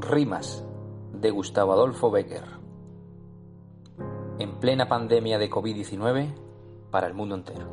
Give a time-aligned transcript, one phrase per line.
[0.00, 0.64] Rimas
[1.12, 2.44] de Gustavo Adolfo Becker.
[4.38, 6.34] En plena pandemia de COVID-19
[6.92, 7.66] para el mundo entero.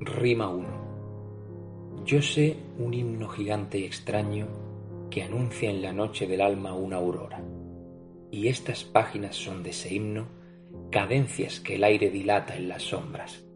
[0.00, 2.04] Rima 1.
[2.04, 4.48] Yo sé un himno gigante y extraño
[5.08, 7.42] que anuncia en la noche del alma una aurora.
[8.30, 10.26] Y estas páginas son de ese himno
[10.90, 13.47] cadencias que el aire dilata en las sombras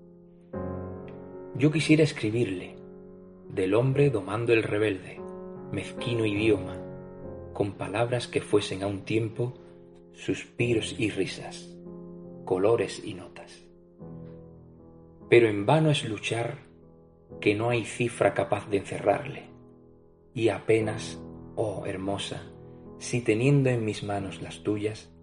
[1.63, 2.75] yo quisiera escribirle,
[3.49, 5.21] del hombre domando el rebelde,
[5.71, 6.77] mezquino idioma,
[7.53, 9.55] con palabras que fuesen a un tiempo
[10.13, 11.73] suspiros y risas,
[12.45, 13.65] colores y notas.
[15.31, 16.59] Pero en vano es luchar
[17.41, 19.45] que no hay cifra capaz de encerrarle,
[20.35, 21.23] y apenas,
[21.55, 22.43] oh hermosa,
[22.99, 25.15] si teniendo en mis manos las tuyas,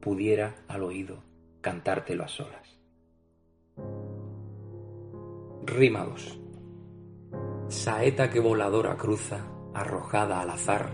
[0.00, 1.22] pudiera al oído
[1.60, 2.63] cantártelo a solas.
[5.66, 6.06] Rima
[7.68, 10.90] Saeta que voladora cruza, arrojada al azar,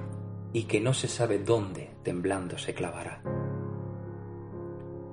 [0.52, 3.20] y que no se sabe dónde temblando se clavará.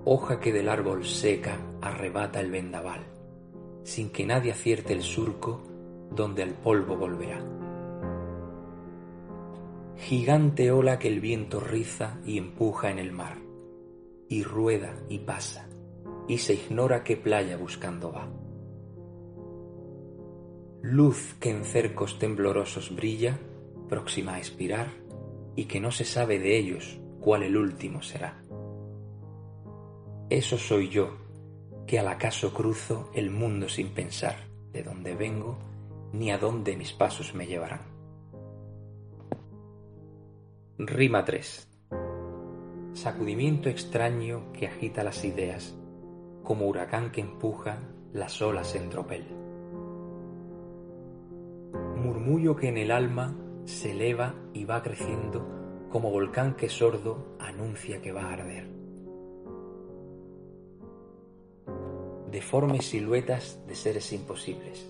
[0.05, 3.08] Hoja que del árbol seca arrebata el vendaval,
[3.83, 5.63] sin que nadie acierte el surco
[6.11, 7.44] donde el polvo volverá.
[9.97, 13.38] Gigante ola que el viento riza y empuja en el mar,
[14.29, 15.67] y rueda y pasa,
[16.28, 18.29] y se ignora qué playa buscando va
[20.82, 23.40] luz que en cercos temblorosos brilla,
[23.90, 24.88] próxima a expirar,
[25.56, 28.42] y que no se sabe de ellos cuál el último será.
[30.30, 31.18] Eso soy yo,
[31.88, 34.36] que al acaso cruzo el mundo sin pensar
[34.72, 35.58] de dónde vengo
[36.14, 37.82] ni a dónde mis pasos me llevarán.
[40.78, 41.68] Rima 3.
[42.94, 45.76] Sacudimiento extraño que agita las ideas,
[46.44, 47.80] como huracán que empuja
[48.14, 49.47] las olas en tropel
[51.73, 53.35] murmullo que en el alma
[53.66, 55.45] se eleva y va creciendo
[55.89, 58.67] como volcán que sordo anuncia que va a arder.
[62.31, 64.89] Deformes siluetas de seres imposibles,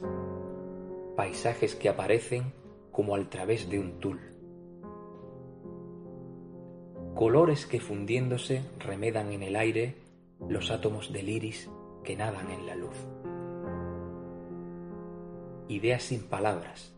[1.15, 2.53] paisajes que aparecen
[2.91, 4.19] como al través de un tul,
[7.15, 9.95] colores que fundiéndose remedan en el aire
[10.47, 11.69] los átomos del iris
[12.03, 12.95] que nadan en la luz
[15.67, 16.93] ideas sin palabras,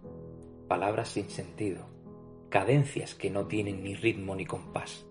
[0.67, 1.85] palabras sin sentido,
[2.49, 5.05] cadencias que no tienen ni ritmo ni compás.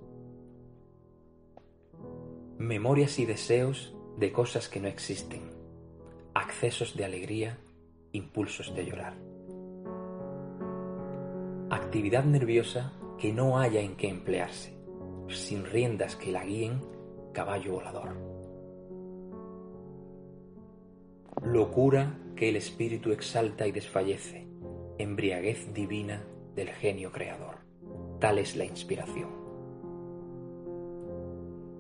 [2.58, 5.42] Memorias y deseos de cosas que no existen,
[6.34, 7.58] accesos de alegría,
[8.12, 9.14] impulsos de llorar.
[11.70, 14.76] Actividad nerviosa que no haya en qué emplearse,
[15.28, 16.80] sin riendas que la guíen,
[17.32, 18.37] caballo volador.
[21.42, 24.46] Locura que el espíritu exalta y desfallece,
[24.98, 27.58] embriaguez divina del genio creador.
[28.18, 29.30] Tal es la inspiración.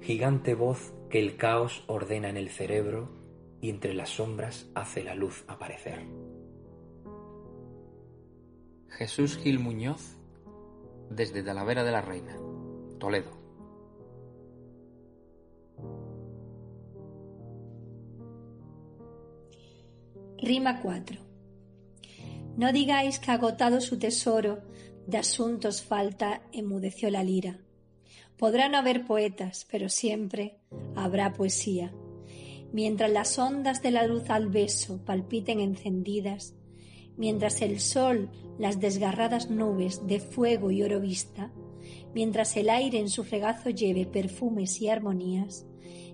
[0.00, 3.10] Gigante voz que el caos ordena en el cerebro
[3.60, 6.06] y entre las sombras hace la luz aparecer.
[8.90, 10.16] Jesús Gil Muñoz,
[11.10, 12.36] desde Talavera de la Reina,
[12.98, 13.37] Toledo.
[20.40, 21.18] Rima 4.
[22.56, 24.60] No digáis que agotado su tesoro
[25.04, 27.58] de asuntos falta, emudeció la lira.
[28.36, 30.60] Podrá no haber poetas, pero siempre
[30.94, 31.92] habrá poesía.
[32.72, 36.54] Mientras las ondas de la luz al beso palpiten encendidas,
[37.16, 38.30] mientras el sol
[38.60, 41.50] las desgarradas nubes de fuego y oro vista,
[42.14, 45.66] mientras el aire en su regazo lleve perfumes y armonías,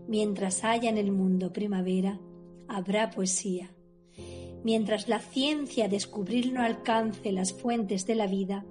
[0.08, 2.18] mientras haya en el mundo primavera,
[2.68, 3.74] habrá poesía
[4.64, 8.64] mientras la ciencia descubrir no alcance las fuentes de la vida,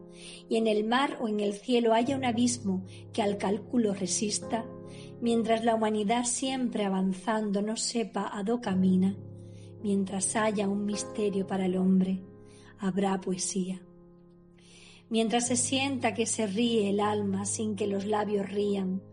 [0.49, 4.65] y en el mar o en el cielo haya un abismo que al cálculo resista,
[5.21, 9.15] mientras la humanidad siempre avanzando no sepa a dó camina,
[9.83, 12.21] mientras haya un misterio para el hombre,
[12.79, 13.81] habrá poesía.
[15.09, 19.03] Mientras se sienta que se ríe el alma sin que los labios rían,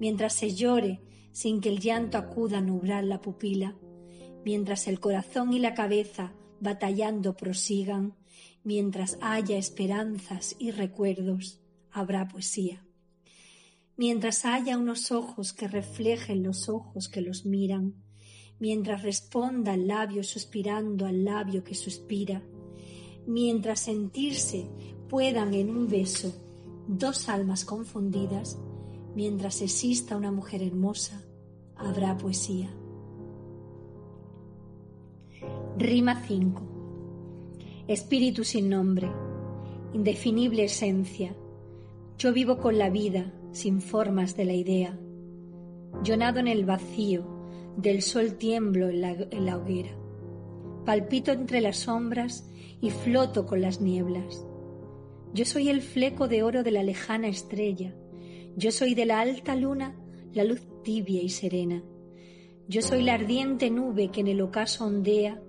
[0.00, 1.00] mientras se llore
[1.30, 3.76] sin que el llanto acuda a nublar la pupila,
[4.44, 8.14] mientras el corazón y la cabeza batallando prosigan,
[8.62, 11.60] mientras haya esperanzas y recuerdos,
[11.90, 12.84] habrá poesía.
[13.96, 17.94] Mientras haya unos ojos que reflejen los ojos que los miran,
[18.58, 22.42] mientras responda el labio suspirando al labio que suspira,
[23.26, 24.68] mientras sentirse
[25.08, 26.34] puedan en un beso
[26.88, 28.58] dos almas confundidas,
[29.14, 31.22] mientras exista una mujer hermosa,
[31.76, 32.74] habrá poesía.
[35.76, 36.62] Rima 5.
[37.88, 39.10] Espíritu sin nombre,
[39.92, 41.34] indefinible esencia.
[42.16, 44.98] Yo vivo con la vida, sin formas de la idea.
[46.04, 47.26] Yo nado en el vacío,
[47.76, 49.90] del sol tiemblo en la, en la hoguera.
[50.84, 52.48] Palpito entre las sombras
[52.80, 54.46] y floto con las nieblas.
[55.32, 57.96] Yo soy el fleco de oro de la lejana estrella.
[58.56, 59.96] Yo soy de la alta luna
[60.34, 61.82] la luz tibia y serena.
[62.68, 65.40] Yo soy la ardiente nube que en el ocaso ondea.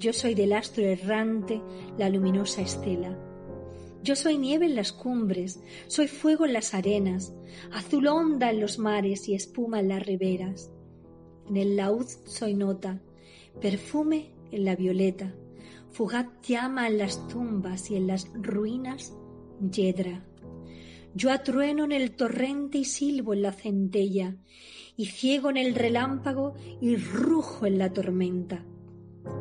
[0.00, 1.60] Yo soy del astro errante
[1.98, 3.18] la luminosa estela.
[4.02, 7.34] Yo soy nieve en las cumbres, soy fuego en las arenas,
[7.70, 10.72] azul onda en los mares y espuma en las riberas.
[11.50, 13.02] En el laúd soy nota,
[13.60, 15.34] perfume en la violeta,
[15.90, 19.12] fugaz llama en las tumbas y en las ruinas
[19.70, 20.24] yedra.
[21.14, 24.34] Yo atrueno en el torrente y silbo en la centella,
[24.96, 28.64] y ciego en el relámpago y rujo en la tormenta.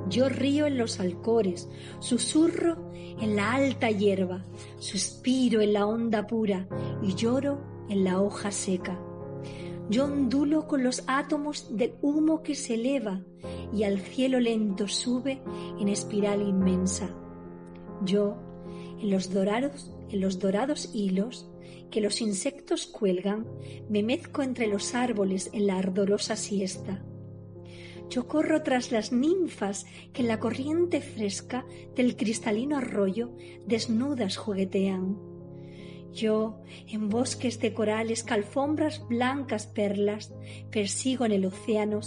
[0.09, 4.45] Yo río en los alcores, susurro en la alta hierba,
[4.79, 6.67] suspiro en la onda pura
[7.01, 8.99] y lloro en la hoja seca.
[9.89, 13.21] Yo ondulo con los átomos del humo que se eleva
[13.73, 15.41] y al cielo lento sube
[15.79, 17.09] en espiral inmensa.
[18.03, 18.37] Yo,
[18.99, 21.49] en los dorados, en los dorados hilos
[21.89, 23.47] que los insectos cuelgan,
[23.89, 27.03] me mezco entre los árboles en la ardorosa siesta.
[28.09, 31.65] Yo corro tras las ninfas que en la corriente fresca
[31.95, 33.31] del cristalino arroyo
[33.67, 35.17] desnudas juguetean.
[36.11, 40.33] Yo, en bosques de corales, calfombras blancas perlas,
[40.71, 41.99] persigo en el océano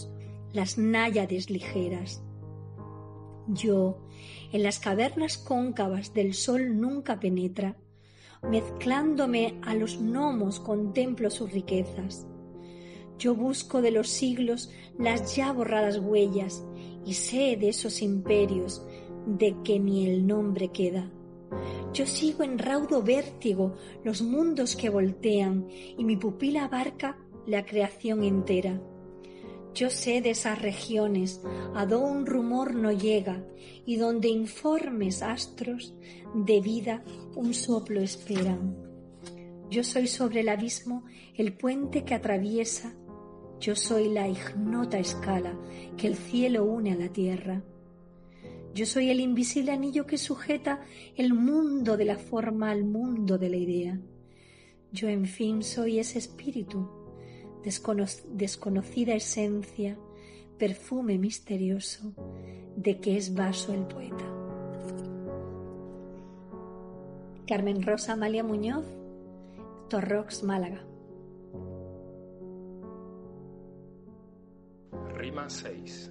[0.53, 2.23] las náyades ligeras.
[3.47, 3.99] Yo,
[4.53, 7.77] en las cavernas cóncavas del sol nunca penetra,
[8.43, 12.27] mezclándome a los gnomos contemplo sus riquezas.
[13.23, 16.65] Yo busco de los siglos las ya borradas huellas
[17.07, 18.85] y sé de esos imperios
[19.27, 21.09] de que ni el nombre queda.
[21.95, 27.17] Yo sigo en raudo vértigo los mundos que voltean y mi pupila abarca
[27.47, 28.83] la creación entera.
[29.73, 31.43] Yo sé de esas regiones
[31.77, 33.47] a donde un rumor no llega
[33.87, 35.95] y donde informes astros
[36.35, 37.05] de vida
[37.37, 38.77] un soplo esperan.
[39.71, 41.05] Yo soy sobre el abismo
[41.35, 42.95] el puente que atraviesa,
[43.63, 45.55] yo soy la ignota escala
[45.97, 47.63] que el cielo une a la tierra.
[48.75, 50.81] Yo soy el invisible anillo que sujeta
[51.17, 54.01] el mundo de la forma al mundo de la idea.
[54.91, 56.91] Yo, en fin, soy ese espíritu
[57.63, 59.97] desconocida esencia,
[60.59, 62.15] perfume misterioso
[62.77, 64.25] de que es vaso el poeta.
[67.47, 68.87] Carmen Rosa Amalia Muñoz,
[69.89, 70.85] Torrox, Málaga.
[75.23, 76.11] Rima 6.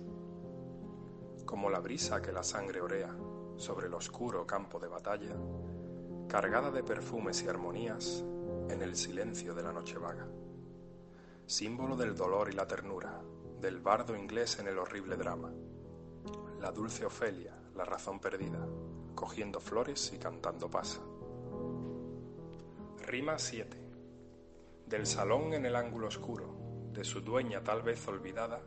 [1.46, 3.14] Como la brisa que la sangre orea
[3.58, 5.36] sobre el oscuro campo de batalla,
[6.30, 8.24] cargada de perfumes y armonías
[8.70, 10.26] en el silencio de la noche vaga
[11.46, 13.22] símbolo del dolor y la ternura,
[13.60, 15.52] del bardo inglés en el horrible drama.
[16.62, 18.66] La dulce Ofelia, la razón perdida,
[19.14, 21.02] cogiendo flores y cantando pasa.
[23.06, 23.78] Rima 7.
[24.86, 26.56] Del salón en el ángulo oscuro,
[26.94, 28.62] de su dueña tal vez olvidada,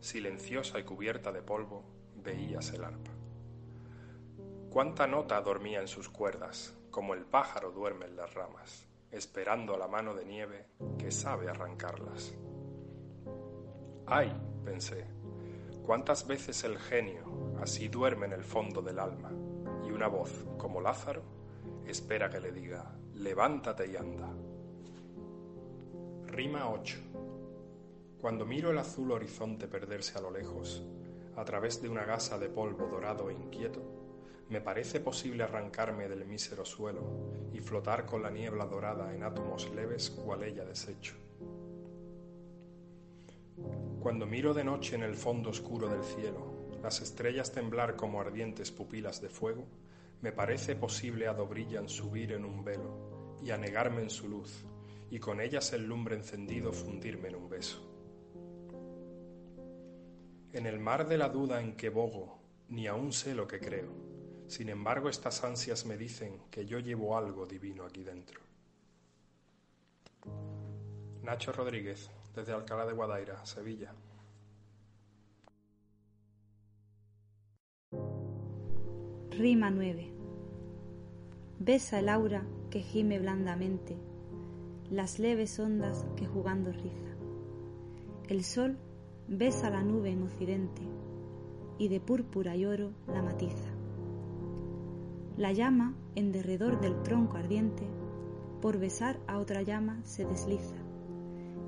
[0.00, 1.84] silenciosa y cubierta de polvo,
[2.16, 3.12] veías el arpa.
[4.70, 9.88] Cuánta nota dormía en sus cuerdas, como el pájaro duerme en las ramas esperando la
[9.88, 10.66] mano de nieve
[10.98, 12.34] que sabe arrancarlas.
[14.06, 14.32] ¡Ay!
[14.64, 15.06] pensé,
[15.84, 17.24] cuántas veces el genio
[17.60, 19.30] así duerme en el fondo del alma
[19.86, 21.22] y una voz, como Lázaro,
[21.86, 24.28] espera que le diga, levántate y anda.
[26.26, 26.98] Rima 8.
[28.20, 30.84] Cuando miro el azul horizonte perderse a lo lejos,
[31.36, 33.80] a través de una gasa de polvo dorado e inquieto,
[34.50, 39.70] me parece posible arrancarme del mísero suelo y flotar con la niebla dorada en átomos
[39.74, 41.14] leves cual ella desecho.
[44.00, 48.70] Cuando miro de noche en el fondo oscuro del cielo, las estrellas temblar como ardientes
[48.70, 49.66] pupilas de fuego,
[50.22, 54.66] Me parece posible a Dobrillan subir en un velo y anegarme en su luz,
[55.10, 57.89] y con ellas el lumbre encendido fundirme en un beso.
[60.52, 62.38] En el mar de la duda en que bogo,
[62.68, 63.92] ni aún sé lo que creo.
[64.48, 68.40] Sin embargo, estas ansias me dicen que yo llevo algo divino aquí dentro.
[71.22, 73.94] Nacho Rodríguez, desde Alcalá de Guadaira, Sevilla.
[79.30, 80.12] Rima 9.
[81.60, 83.96] Besa el aura que gime blandamente,
[84.90, 87.14] las leves ondas que jugando riza.
[88.28, 88.76] El sol
[89.30, 90.82] besa la nube en occidente
[91.78, 93.70] y de púrpura y oro la matiza.
[95.36, 97.84] La llama en derredor del tronco ardiente
[98.60, 100.74] por besar a otra llama se desliza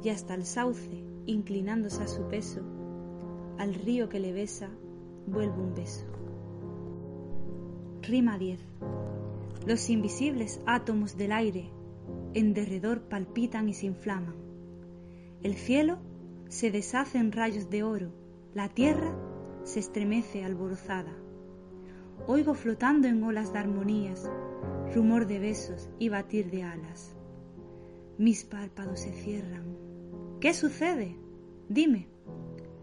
[0.02, 2.62] y hasta el sauce inclinándose a su peso
[3.58, 4.68] al río que le besa
[5.28, 6.04] vuelve un beso.
[8.02, 8.58] Rima 10.
[9.68, 11.70] Los invisibles átomos del aire
[12.34, 14.34] en derredor palpitan y se inflaman.
[15.44, 15.98] El cielo
[16.52, 18.12] se deshace en rayos de oro,
[18.52, 19.16] la tierra
[19.62, 21.16] se estremece alborozada.
[22.26, 24.30] Oigo flotando en olas de armonías,
[24.94, 27.16] rumor de besos y batir de alas.
[28.18, 29.78] Mis párpados se cierran.
[30.42, 31.16] ¿Qué sucede?
[31.70, 32.10] Dime.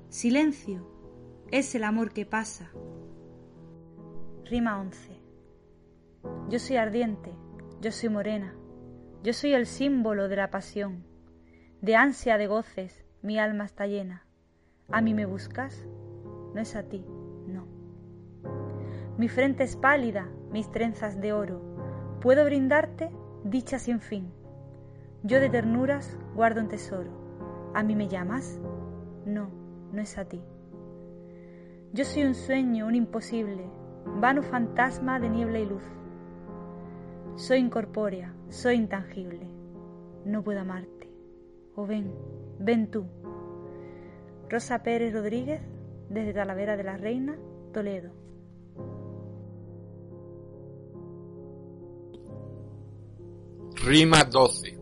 [0.09, 0.89] Silencio.
[1.51, 2.71] Es el amor que pasa.
[4.45, 4.97] Rima 11.
[6.49, 7.31] Yo soy ardiente,
[7.81, 8.55] yo soy morena,
[9.21, 11.05] yo soy el símbolo de la pasión.
[11.81, 14.25] De ansia de goces, mi alma está llena.
[14.89, 15.85] ¿A mí me buscas?
[16.53, 17.05] No es a ti,
[17.47, 17.67] no.
[19.17, 21.61] Mi frente es pálida, mis trenzas de oro.
[22.21, 23.11] Puedo brindarte
[23.43, 24.31] dicha sin fin.
[25.23, 27.11] Yo de ternuras guardo un tesoro.
[27.73, 28.59] ¿A mí me llamas?
[29.25, 29.49] No,
[29.91, 30.41] no es a ti.
[31.91, 33.69] Yo soy un sueño, un imposible,
[34.05, 35.83] vano fantasma de niebla y luz.
[37.35, 39.47] Soy incorpórea, soy intangible,
[40.25, 41.09] no puedo amarte.
[41.75, 42.13] O ven,
[42.59, 43.07] ven tú.
[44.49, 45.61] Rosa Pérez Rodríguez,
[46.09, 47.37] desde Talavera de la Reina,
[47.73, 48.11] Toledo.
[53.83, 54.77] Rima 12.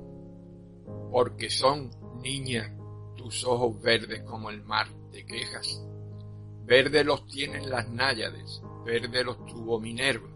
[1.11, 1.91] Porque son,
[2.21, 2.75] niña,
[3.15, 5.83] tus ojos verdes como el mar, te quejas.
[6.65, 10.29] Verde los tienen las náyades, verde los tuvo Minerva,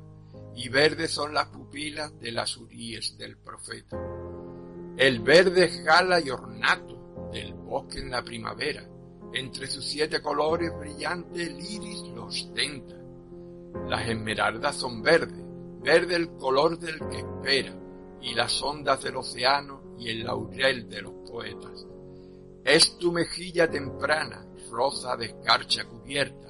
[0.56, 3.98] y verdes son las pupilas de las uríes del profeta.
[4.98, 7.01] El verde jala y ornato
[7.32, 8.88] del bosque en la primavera,
[9.34, 12.96] entre sus siete colores brillantes el iris lo ostenta.
[13.88, 15.44] Las esmeraldas son verdes,
[15.82, 17.74] verde el color del que espera,
[18.22, 21.86] y las ondas del océano y el laurel de los poetas.
[22.64, 26.50] Es tu mejilla temprana, rosa de escarcha cubierta,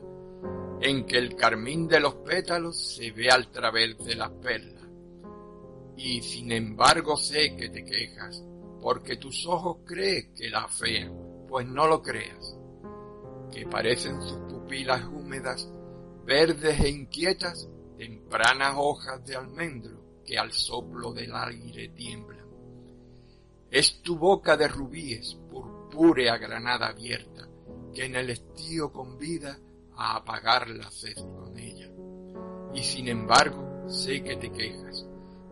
[0.82, 4.88] en que el carmín de los pétalos se ve al través de las perlas.
[5.96, 8.44] Y sin embargo sé que te quejas,
[8.82, 11.14] porque tus ojos crees que la fean,
[11.48, 12.58] pues no lo creas,
[13.52, 15.70] que parecen sus pupilas húmedas,
[16.26, 22.48] verdes e inquietas, tempranas hojas de almendro que al soplo del aire tiemblan.
[23.70, 27.48] Es tu boca de rubíes, purpúrea granada abierta,
[27.94, 29.58] que en el estío convida
[29.96, 31.90] a apagar la sed con ella.
[32.74, 35.06] Y sin embargo sé que te quejas,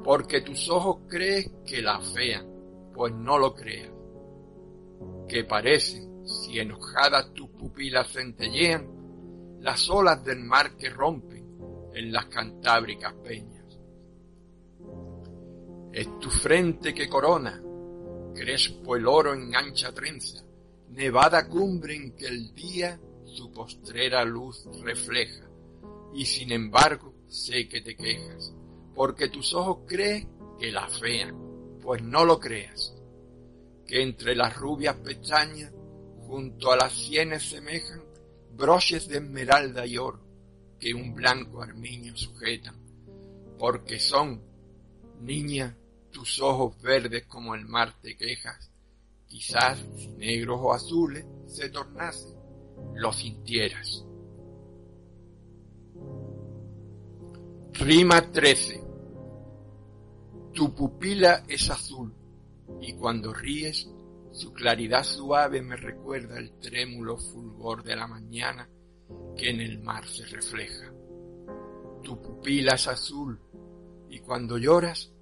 [0.03, 2.58] porque tus ojos crees que la fean,
[3.00, 3.94] pues no lo creas.
[5.25, 11.48] Que parecen, si enojadas tus pupilas centellean, las olas del mar que rompen
[11.94, 13.79] en las cantábricas peñas.
[15.94, 17.63] Es tu frente que corona,
[18.36, 20.44] crespo el oro en ancha trenza,
[20.89, 25.50] nevada cumbre en que el día su postrera luz refleja,
[26.13, 28.53] y sin embargo sé que te quejas,
[28.94, 30.27] porque tus ojos creen
[30.60, 31.49] que la fean,
[31.89, 32.93] pues no lo creas,
[33.88, 35.74] que entre las rubias pestañas,
[36.27, 38.03] junto a las sienes semejan
[38.55, 40.19] broches de esmeralda y oro,
[40.79, 42.75] que un blanco armiño sujetan,
[43.58, 44.39] porque son,
[45.22, 45.75] niña,
[46.12, 48.69] tus ojos verdes como el mar te quejas,
[49.25, 52.36] quizás si negros o azules se tornasen,
[52.98, 54.05] lo sintieras.
[57.74, 58.88] Rima 13.
[60.59, 62.13] Tu pupila es azul
[62.81, 63.89] y cuando ríes
[64.33, 68.67] su claridad suave me recuerda el trémulo fulgor de la mañana
[69.37, 70.91] que en el mar se refleja.
[72.03, 73.39] Tu pupila es azul
[74.09, 75.13] y cuando lloras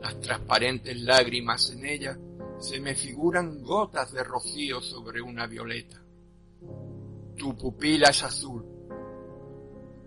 [0.00, 2.16] las transparentes lágrimas en ella
[2.60, 6.00] se me figuran gotas de rocío sobre una violeta
[7.36, 8.64] tu pupila es azul.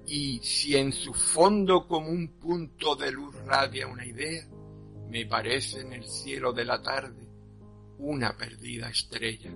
[0.06, 4.48] y si en su fondo como un punto de luz radia una idea,
[5.10, 7.28] me parece en el cielo de la tarde
[8.00, 9.52] una perdida estrella.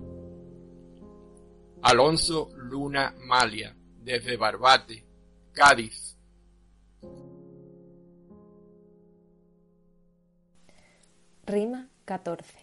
[1.82, 5.04] Alonso Luna Malia, desde Barbate,
[5.52, 6.16] Cádiz.
[11.44, 12.54] Rima 14.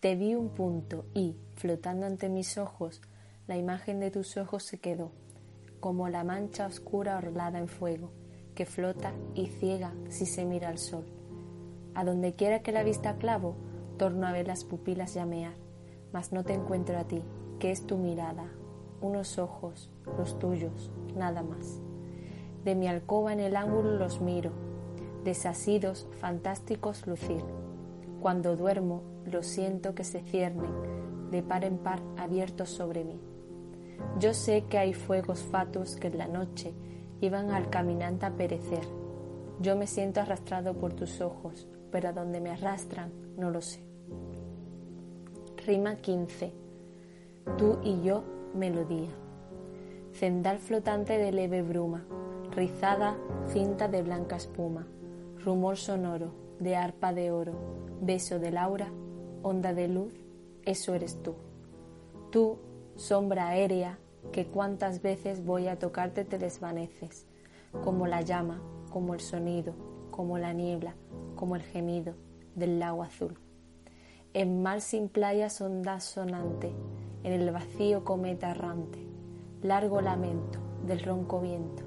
[0.00, 3.00] Te vi un punto y, flotando ante mis ojos,
[3.46, 5.12] la imagen de tus ojos se quedó,
[5.80, 8.12] como la mancha oscura orlada en fuego,
[8.54, 11.21] que flota y ciega si se mira al sol.
[11.94, 13.54] A donde quiera que la vista clavo,
[13.98, 15.54] torno a ver las pupilas llamear,
[16.12, 17.22] mas no te encuentro a ti,
[17.58, 18.44] que es tu mirada,
[19.00, 21.80] unos ojos, los tuyos, nada más.
[22.64, 24.52] De mi alcoba en el ángulo los miro,
[25.24, 27.42] desasidos, fantásticos lucir.
[28.20, 30.70] Cuando duermo, lo siento que se ciernen,
[31.30, 33.20] de par en par abiertos sobre mí.
[34.18, 36.72] Yo sé que hay fuegos fatuos que en la noche
[37.20, 38.86] iban al caminante a perecer.
[39.60, 43.84] Yo me siento arrastrado por tus ojos, pero a me arrastran no lo sé.
[45.66, 46.52] Rima 15.
[47.56, 49.10] Tú y yo, melodía.
[50.12, 52.04] Cendal flotante de leve bruma,
[52.50, 53.16] rizada
[53.48, 54.86] cinta de blanca espuma,
[55.44, 56.32] rumor sonoro
[56.62, 57.54] de arpa de oro,
[58.00, 58.92] beso de laura,
[59.42, 60.12] onda de luz,
[60.64, 61.34] eso eres tú.
[62.30, 62.58] Tú,
[62.94, 63.98] sombra aérea,
[64.30, 67.26] que cuantas veces voy a tocarte te desvaneces,
[67.82, 68.62] como la llama,
[68.92, 69.74] como el sonido,
[70.10, 70.94] como la niebla,
[71.34, 72.14] como el gemido
[72.54, 73.38] del lago azul
[74.34, 76.72] en mar sin playas ondas sonante,
[77.22, 78.98] en el vacío cometa errante,
[79.62, 81.82] largo lamento del ronco viento,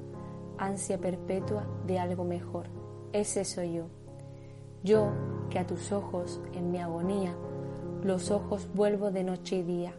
[0.58, 2.68] ansia perpetua de algo mejor.
[3.14, 3.86] Ese soy yo.
[4.84, 5.12] Yo
[5.50, 7.36] que a tus ojos, en mi agonía,
[8.04, 9.94] los ojos vuelvo de noche y día.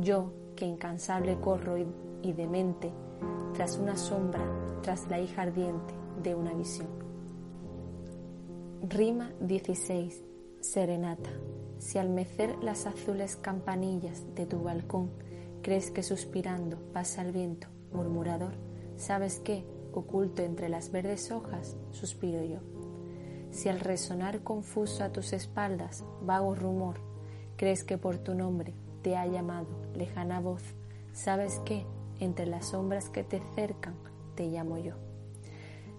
[0.00, 2.92] Yo que incansable corro y, demente,
[3.54, 4.44] tras una sombra,
[4.82, 6.88] tras la hija ardiente de una visión.
[8.88, 10.22] Rima 16.
[10.60, 11.30] Serenata.
[11.78, 15.10] Si al mecer las azules campanillas de tu balcón
[15.62, 18.52] crees que suspirando pasa el viento murmurador,
[18.96, 22.60] sabes que, oculto entre las verdes hojas, suspiro yo.
[23.50, 27.00] Si al resonar confuso a tus espaldas, vago rumor,
[27.56, 30.62] crees que por tu nombre te ha llamado lejana voz,
[31.12, 31.86] sabes que,
[32.20, 33.94] entre las sombras que te cercan,
[34.34, 35.07] te llamo yo.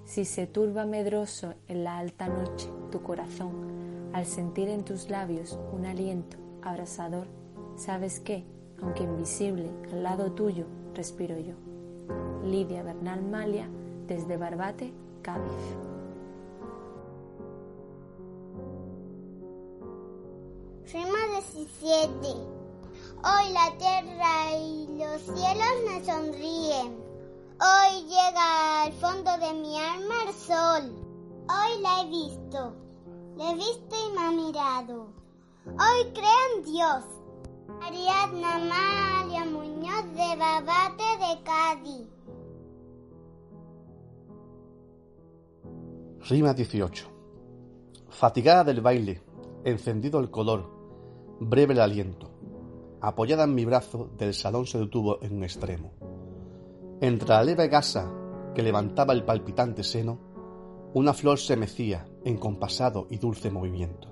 [0.09, 5.59] Si se turba medroso en la alta noche tu corazón, al sentir en tus labios
[5.71, 7.27] un aliento abrasador,
[7.75, 8.43] sabes que,
[8.81, 11.53] aunque invisible al lado tuyo, respiro yo.
[12.43, 13.69] Lidia Bernal Malia,
[14.07, 14.91] desde Barbate,
[15.21, 15.51] Cádiz.
[20.91, 22.09] Rima 17.
[23.25, 27.08] Hoy la tierra y los cielos me sonríen.
[27.61, 30.95] Hoy llega al fondo de mi alma el sol.
[31.49, 32.89] Hoy la he visto
[33.39, 35.13] le he visto y me ha mirado.
[35.65, 37.05] Hoy creo en Dios.
[37.81, 42.07] Ariadna Amalia Muñoz de Babate de Cádiz.
[46.27, 47.07] Rima 18.
[48.09, 49.21] Fatigada del baile,
[49.63, 50.69] encendido el color,
[51.39, 52.29] breve el aliento.
[52.99, 55.93] Apoyada en mi brazo, del salón se detuvo en un extremo.
[57.01, 58.11] Entre la leve gasa
[58.53, 60.19] que levantaba el palpitante seno,
[60.93, 64.11] una flor se mecía en compasado y dulce movimiento.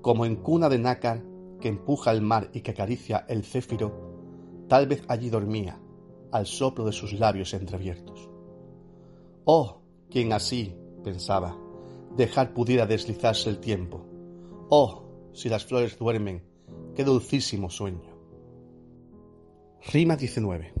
[0.00, 1.22] Como en cuna de nácar
[1.60, 5.80] que empuja el mar y que acaricia el céfiro, tal vez allí dormía,
[6.30, 8.30] al soplo de sus labios entreabiertos.
[9.44, 10.74] Oh, quien así,
[11.04, 11.58] pensaba,
[12.16, 14.06] dejar pudiera deslizarse el tiempo.
[14.70, 16.42] Oh, si las flores duermen,
[16.94, 18.16] qué dulcísimo sueño.
[19.92, 20.72] Rima 19.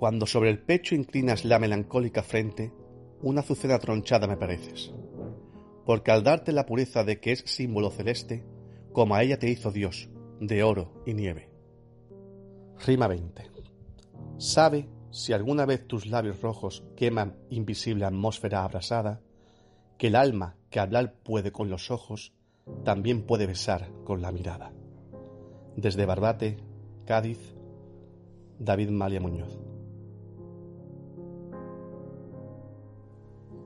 [0.00, 2.72] Cuando sobre el pecho inclinas la melancólica frente,
[3.20, 4.94] una azucena tronchada me pareces,
[5.84, 8.42] porque al darte la pureza de que es símbolo celeste,
[8.94, 10.08] como a ella te hizo Dios,
[10.40, 11.50] de oro y nieve.
[12.86, 13.50] Rima 20.
[14.38, 19.20] Sabe si alguna vez tus labios rojos queman invisible atmósfera abrasada,
[19.98, 22.32] que el alma que hablar puede con los ojos,
[22.86, 24.72] también puede besar con la mirada.
[25.76, 26.56] Desde Barbate,
[27.04, 27.54] Cádiz,
[28.58, 29.69] David Malia Muñoz.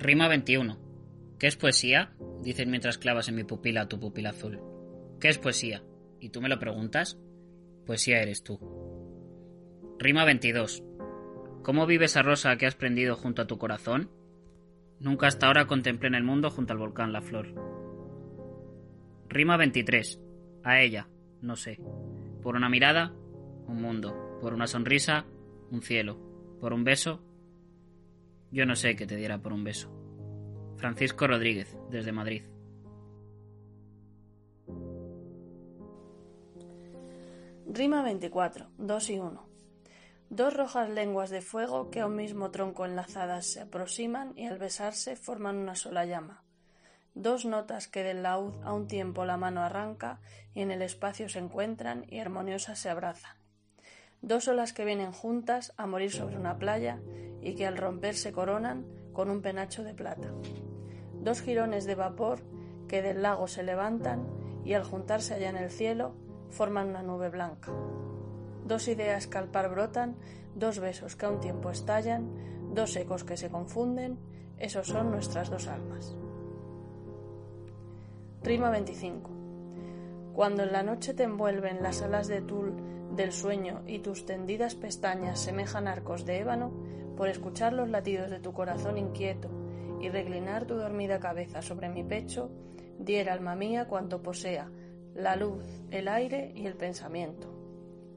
[0.04, 0.76] Rima 21.
[1.38, 2.12] ¿Qué es poesía?
[2.42, 4.60] Dices mientras clavas en mi pupila tu pupila azul.
[5.18, 5.82] ¿Qué es poesía?
[6.20, 7.18] ¿Y tú me lo preguntas?
[7.86, 8.60] Poesía eres tú.
[9.98, 10.84] Rima 22.
[11.62, 14.10] ¿Cómo vive esa rosa que has prendido junto a tu corazón?
[15.00, 17.54] Nunca hasta ahora contemplé en el mundo junto al volcán la flor.
[19.30, 20.20] Rima 23.
[20.64, 21.08] A ella,
[21.40, 21.80] no sé.
[22.42, 23.14] Por una mirada,
[23.66, 24.38] un mundo.
[24.42, 25.24] Por una sonrisa,
[25.70, 26.18] un cielo.
[26.60, 27.22] Por un beso,
[28.54, 29.90] Yo no sé qué te diera por un beso.
[30.76, 32.44] Francisco Rodríguez, desde Madrid.
[37.66, 39.48] Rima 24, 2 y 1.
[40.30, 44.58] Dos rojas lenguas de fuego que a un mismo tronco enlazadas se aproximan y al
[44.58, 46.44] besarse forman una sola llama.
[47.14, 50.20] Dos notas que del laúd a un tiempo la mano arranca
[50.54, 53.43] y en el espacio se encuentran y armoniosas se abrazan.
[54.24, 56.98] Dos olas que vienen juntas a morir sobre una playa
[57.42, 60.32] y que al romper se coronan con un penacho de plata.
[61.20, 62.38] Dos jirones de vapor
[62.88, 64.26] que del lago se levantan
[64.64, 66.14] y al juntarse allá en el cielo
[66.48, 67.70] forman una nube blanca.
[68.64, 70.16] Dos ideas que al par brotan,
[70.54, 72.30] dos besos que a un tiempo estallan,
[72.72, 74.18] dos ecos que se confunden,
[74.56, 76.16] esos son nuestras dos almas.
[78.42, 79.30] Rima 25.
[80.32, 84.74] Cuando en la noche te envuelven las alas de tul del sueño y tus tendidas
[84.74, 86.72] pestañas semejan arcos de ébano,
[87.16, 89.48] por escuchar los latidos de tu corazón inquieto
[90.00, 92.50] y reclinar tu dormida cabeza sobre mi pecho,
[92.98, 94.70] diera alma mía cuanto posea,
[95.14, 97.54] la luz, el aire y el pensamiento.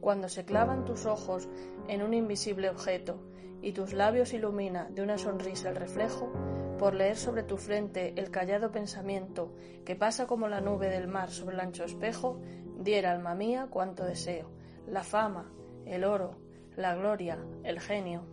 [0.02, 1.48] Cuando se clavan tus ojos
[1.88, 3.20] en un invisible objeto
[3.62, 6.32] y tus labios ilumina de una sonrisa el reflejo,
[6.78, 11.32] por leer sobre tu frente el callado pensamiento que pasa como la nube del mar
[11.32, 12.40] sobre el ancho espejo,
[12.80, 14.52] diera alma mía cuanto deseo,
[14.88, 15.52] la fama,
[15.86, 16.38] el oro,
[16.76, 18.24] la gloria, el genio.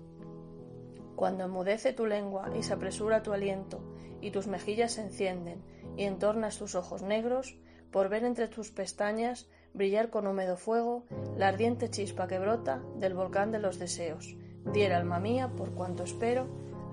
[1.17, 3.81] Cuando enmudece tu lengua y se apresura tu aliento,
[4.21, 5.63] y tus mejillas se encienden,
[5.97, 7.59] y entornas tus ojos negros,
[7.91, 11.05] por ver entre tus pestañas brillar con húmedo fuego
[11.37, 14.37] la ardiente chispa que brota del volcán de los deseos,
[14.73, 16.47] diera alma mía, por cuanto espero,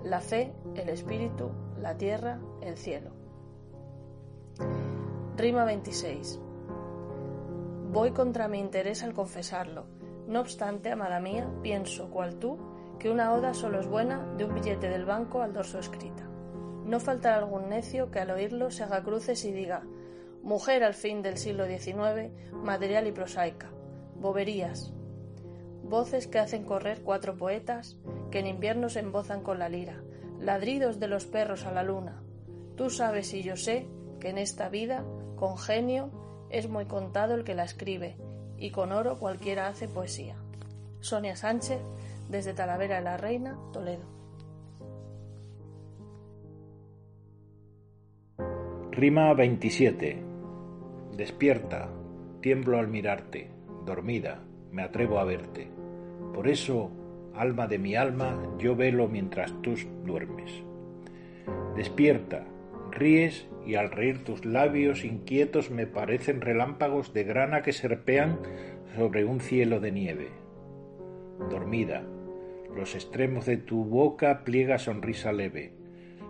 [0.04, 3.12] la fe, el espíritu, la tierra, el cielo.
[5.38, 6.40] Rima 26.
[7.92, 9.86] Voy contra mi interés al confesarlo.
[10.26, 12.58] No obstante, amada mía, pienso, cual tú,
[13.00, 16.24] que una oda solo es buena de un billete del banco al dorso escrita.
[16.86, 19.84] No faltará algún necio que al oírlo se haga cruces y diga
[20.42, 23.70] mujer al fin del siglo XIX, material y prosaica,
[24.16, 24.94] boberías,
[25.84, 27.98] voces que hacen correr cuatro poetas
[28.32, 30.02] que en invierno se embozan con la lira,
[30.40, 32.24] ladridos de los perros a la luna.
[32.78, 33.90] Tú sabes y yo sé
[34.22, 35.04] que en esta vida,
[35.36, 38.16] con genio, es muy contado el que la escribe,
[38.58, 40.36] y con oro cualquiera hace poesía.
[41.00, 41.82] Sonia Sánchez,
[42.30, 44.06] desde Talavera de la Reina, Toledo.
[48.92, 50.22] Rima 27.
[51.16, 51.90] Despierta,
[52.42, 53.50] tiemblo al mirarte,
[53.86, 55.72] dormida, me atrevo a verte.
[56.34, 56.92] Por eso,
[57.34, 60.52] alma de mi alma, yo velo mientras tú duermes.
[61.76, 62.46] Despierta,
[62.92, 68.40] ríes y al reír tus labios inquietos me parecen relámpagos de grana que serpean
[68.96, 70.30] sobre un cielo de nieve.
[71.50, 72.04] Dormida,
[72.76, 75.74] los extremos de tu boca pliega sonrisa leve,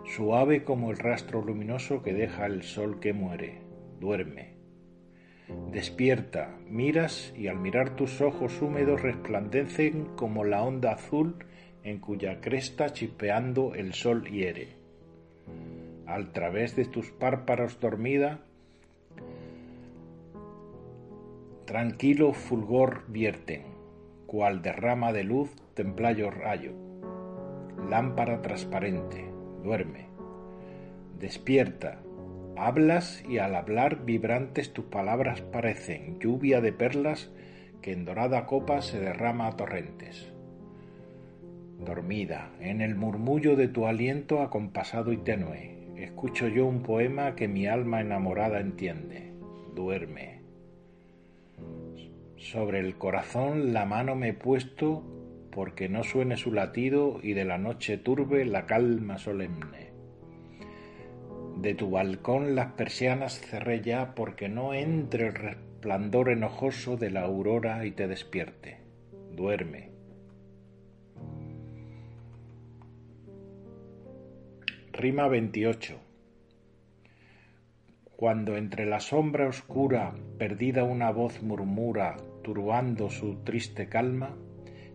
[0.04, 3.62] suave como el rastro luminoso que deja el sol que muere.
[4.00, 4.56] Duerme.
[5.70, 11.44] Despierta, miras y al mirar tus ojos húmedos resplandecen como la onda azul
[11.82, 14.81] en cuya cresta chispeando el sol hiere.
[16.12, 18.40] Al través de tus párpados dormida,
[21.64, 23.62] tranquilo fulgor vierten,
[24.26, 26.72] cual derrama de luz templayo rayo.
[27.88, 29.24] Lámpara transparente,
[29.64, 30.08] duerme.
[31.18, 32.02] Despierta,
[32.58, 37.32] hablas y al hablar vibrantes tus palabras parecen lluvia de perlas
[37.80, 40.30] que en dorada copa se derrama a torrentes.
[41.78, 47.48] Dormida, en el murmullo de tu aliento acompasado y tenue, escucho yo un poema que
[47.48, 49.32] mi alma enamorada entiende.
[49.74, 50.42] Duerme.
[52.36, 55.04] Sobre el corazón la mano me he puesto
[55.52, 59.92] porque no suene su latido y de la noche turbe la calma solemne.
[61.58, 67.22] De tu balcón las persianas cerré ya porque no entre el resplandor enojoso de la
[67.22, 68.78] aurora y te despierte.
[69.30, 69.91] Duerme.
[74.94, 75.98] Rima 28.
[78.14, 84.36] Cuando entre la sombra oscura perdida una voz murmura, turbando su triste calma,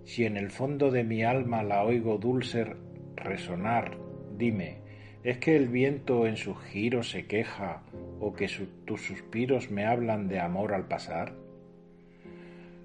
[0.03, 2.75] si en el fondo de mi alma la oigo dulce
[3.15, 3.97] resonar,
[4.38, 4.81] dime,
[5.23, 7.81] ¿es que el viento en su giro se queja
[8.19, 8.47] o que
[8.86, 11.33] tus suspiros me hablan de amor al pasar?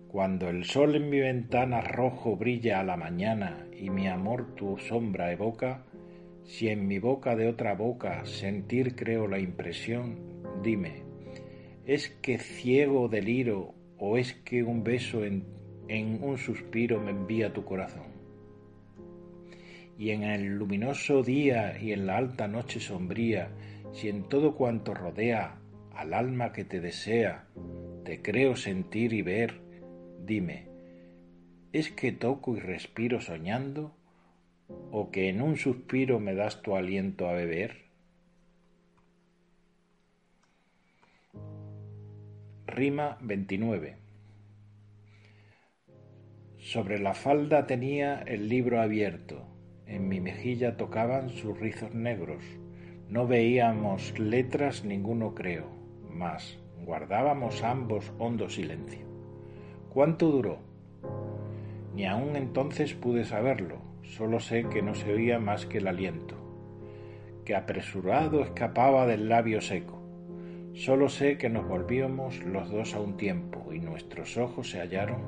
[0.08, 4.78] Cuando el sol en mi ventana rojo brilla a la mañana y mi amor tu
[4.78, 5.84] sombra evoca,
[6.44, 10.18] si en mi boca de otra boca sentir creo la impresión,
[10.62, 11.02] dime,
[11.86, 15.44] ¿es que ciego deliro o es que un beso en,
[16.22, 18.12] un suspiro me envía tu corazón?
[19.98, 23.50] y en el luminoso día y en la alta noche sombría,
[23.92, 25.60] si en todo cuanto rodea
[25.94, 27.46] al alma que te desea,
[28.04, 29.60] te creo sentir y ver,
[30.24, 30.66] dime,
[31.72, 33.96] ¿es que toco y respiro soñando?
[34.90, 37.82] ¿O que en un suspiro me das tu aliento a beber?
[42.66, 43.96] Rima 29
[46.58, 49.46] Sobre la falda tenía el libro abierto,
[49.86, 52.42] en mi mejilla tocaban sus rizos negros,
[53.08, 55.66] no veíamos letras ninguno creo,
[56.08, 59.06] mas guardábamos ambos hondo silencio.
[59.90, 60.58] ¿Cuánto duró?
[61.94, 66.36] Ni aun entonces pude saberlo, solo sé que no se oía más que el aliento,
[67.46, 70.02] que apresurado escapaba del labio seco.
[70.74, 75.22] Solo sé que nos volvíamos los dos a un tiempo y nuestros ojos se hallaron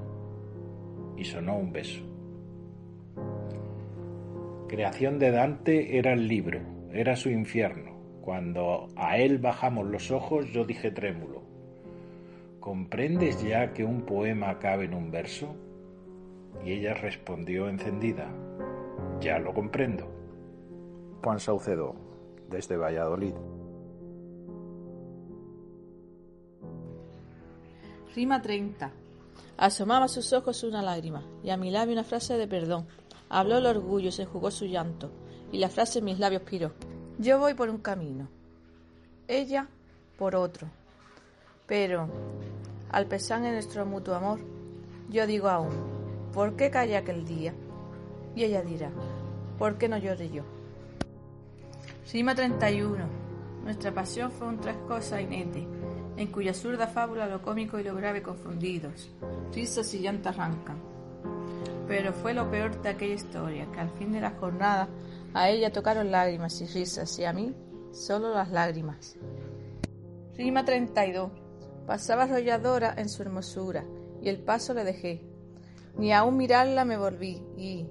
[1.17, 2.03] y sonó un beso.
[4.69, 6.61] Creación de Dante era el libro,
[6.93, 7.95] era su infierno.
[8.21, 11.43] Cuando a él bajamos los ojos yo dije trémulo,
[12.61, 15.57] ¿comprendes ya que un poema cabe en un verso?
[16.65, 18.31] Y ella respondió encendida,
[19.25, 20.07] ya lo comprendo.
[21.23, 21.95] Juan Saucedo,
[22.51, 23.33] desde Valladolid.
[28.15, 28.93] Rima 30.
[29.57, 32.87] Asomaba a sus ojos una lágrima, y a mi labio una frase de perdón.
[33.31, 35.11] Habló el orgullo, se jugó su llanto,
[35.51, 36.73] y la frase en mis labios piró.
[37.19, 38.29] Yo voy por un camino,
[39.27, 39.69] ella
[40.19, 40.69] por otro.
[41.67, 42.09] Pero,
[42.91, 44.41] al pesar de nuestro mutuo amor,
[45.09, 45.73] yo digo aún,
[46.35, 47.55] ¿por qué callé aquel día?
[48.37, 48.91] Y ella dirá,
[49.59, 50.43] ¿por qué no lloré yo?
[52.13, 53.25] Rima 31.
[53.65, 55.21] Nuestra pasión fue un tres cosas
[56.17, 59.11] en cuya absurda fábula lo cómico y lo grave confundidos,
[59.53, 60.77] risas y llanto arrancan.
[61.89, 64.89] Pero fue lo peor de aquella historia, que al fin de la jornada
[65.33, 67.55] a ella tocaron lágrimas y risas, y a mí
[67.93, 69.17] solo las lágrimas.
[70.37, 71.31] Rima 32.
[71.87, 73.85] Pasaba arrolladora en su hermosura,
[74.23, 75.23] y el paso le dejé.
[75.97, 77.87] Ni aun mirarla me volví, y,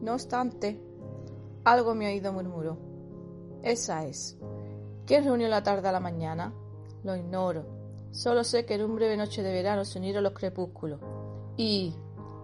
[0.00, 0.80] no obstante,
[1.72, 2.78] algo mi oído murmuró.
[3.62, 4.36] Esa es.
[5.06, 6.52] ¿Quién reunió la tarde a la mañana?
[7.02, 7.64] Lo ignoro.
[8.10, 11.00] Solo sé que en un breve noche de verano se unieron los crepúsculos.
[11.56, 11.94] Y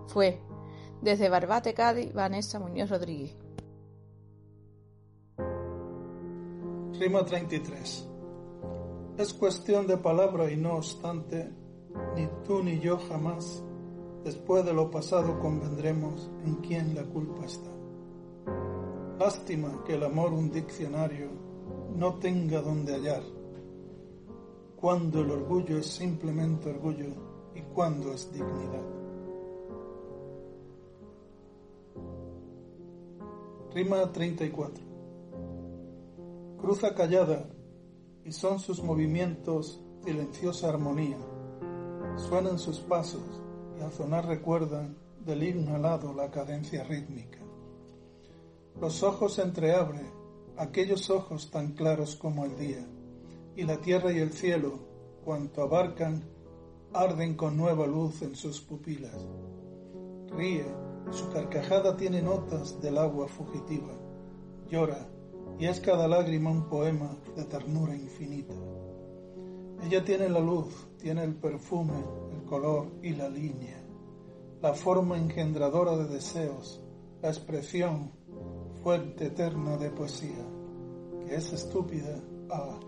[0.09, 0.41] fue,
[1.03, 3.37] desde Barbate, Cádiz, Vanessa Muñoz Rodríguez.
[6.99, 8.09] Rima 33.
[9.19, 11.51] Es cuestión de palabra y no obstante,
[12.17, 13.63] ni tú ni yo jamás,
[14.25, 17.74] después de lo pasado, convendremos en quién la culpa está.
[19.19, 21.29] Lástima que el amor un diccionario
[21.97, 23.23] no tenga donde hallar,
[24.75, 27.15] cuando el orgullo es simplemente orgullo
[27.55, 28.83] y cuando es dignidad.
[33.73, 34.85] Rima 34.
[36.59, 37.49] Cruza callada
[38.25, 41.19] y son sus movimientos silenciosa armonía.
[42.17, 43.43] Suenan sus pasos
[43.79, 47.44] y al sonar recuerdan del himno alado la cadencia rítmica.
[48.81, 50.01] Los ojos entreabre,
[50.57, 52.85] aquellos ojos tan claros como el día,
[53.55, 54.81] y la tierra y el cielo,
[55.25, 56.25] cuanto abarcan,
[56.93, 59.15] arden con nueva luz en sus pupilas.
[60.37, 60.67] Ríe,
[61.11, 63.93] su carcajada tiene notas del agua fugitiva.
[64.69, 65.09] Llora,
[65.59, 68.55] y es cada lágrima un poema de ternura infinita.
[69.85, 73.81] Ella tiene la luz, tiene el perfume, el color y la línea,
[74.61, 76.83] la forma engendradora de deseos,
[77.23, 78.13] la expresión,
[78.85, 80.45] fuente eterna de poesía,
[81.25, 82.79] que es estúpida, ah,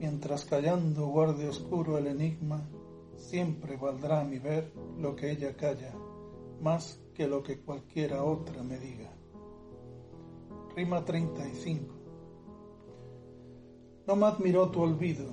[0.00, 2.68] mientras callando guarde oscuro el enigma,
[3.14, 5.94] siempre valdrá a mi ver lo que ella calla,
[6.60, 9.08] más que lo que cualquiera otra me diga.
[10.74, 11.94] Rima 35.
[14.08, 15.30] No me admiró tu olvido,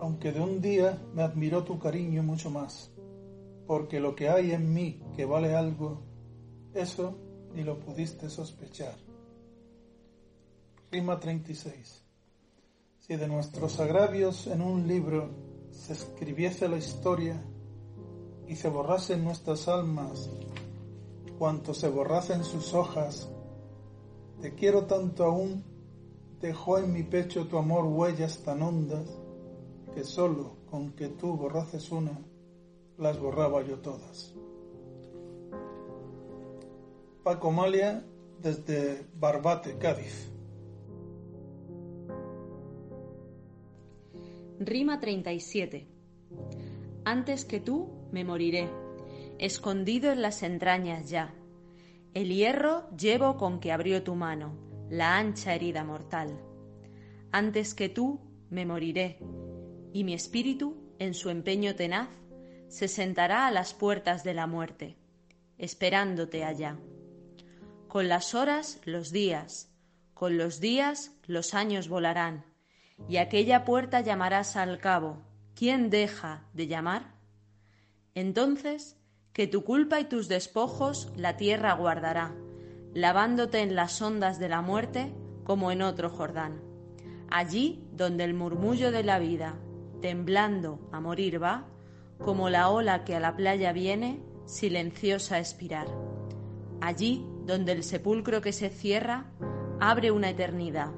[0.00, 2.92] aunque de un día me admiró tu cariño mucho más,
[3.66, 6.02] porque lo que hay en mí que vale algo,
[6.74, 7.16] eso
[7.54, 9.09] ni lo pudiste sospechar.
[10.90, 12.02] Rima 36.
[12.98, 15.30] Si de nuestros agravios en un libro
[15.70, 17.40] se escribiese la historia
[18.48, 20.28] y se borrase en nuestras almas
[21.38, 23.30] cuanto se borrase en sus hojas,
[24.40, 25.64] te quiero tanto aún
[26.40, 29.06] dejó en mi pecho tu amor huellas tan hondas
[29.94, 32.18] que solo con que tú borrases una,
[32.98, 34.34] las borraba yo todas.
[37.22, 38.04] Paco Malia
[38.42, 40.29] desde Barbate, Cádiz.
[44.62, 45.86] Rima 37.
[47.06, 48.68] Antes que tú me moriré,
[49.38, 51.32] escondido en las entrañas ya,
[52.12, 54.52] El hierro llevo con que abrió tu mano,
[54.90, 56.38] la ancha herida mortal.
[57.32, 58.20] Antes que tú
[58.50, 59.18] me moriré,
[59.94, 62.10] y mi espíritu, en su empeño tenaz,
[62.68, 64.98] se sentará a las puertas de la muerte,
[65.56, 66.76] esperándote allá.
[67.88, 69.72] Con las horas los días,
[70.12, 72.49] con los días los años volarán,
[73.08, 75.18] y aquella puerta llamarás al cabo.
[75.54, 77.14] ¿Quién deja de llamar?
[78.14, 78.96] Entonces,
[79.32, 82.34] que tu culpa y tus despojos la tierra guardará,
[82.94, 85.12] lavándote en las ondas de la muerte
[85.44, 86.60] como en otro Jordán.
[87.30, 89.56] Allí donde el murmullo de la vida,
[90.00, 91.66] temblando a morir va,
[92.18, 95.86] como la ola que a la playa viene, silenciosa a expirar.
[96.80, 99.26] Allí donde el sepulcro que se cierra,
[99.80, 100.92] abre una eternidad.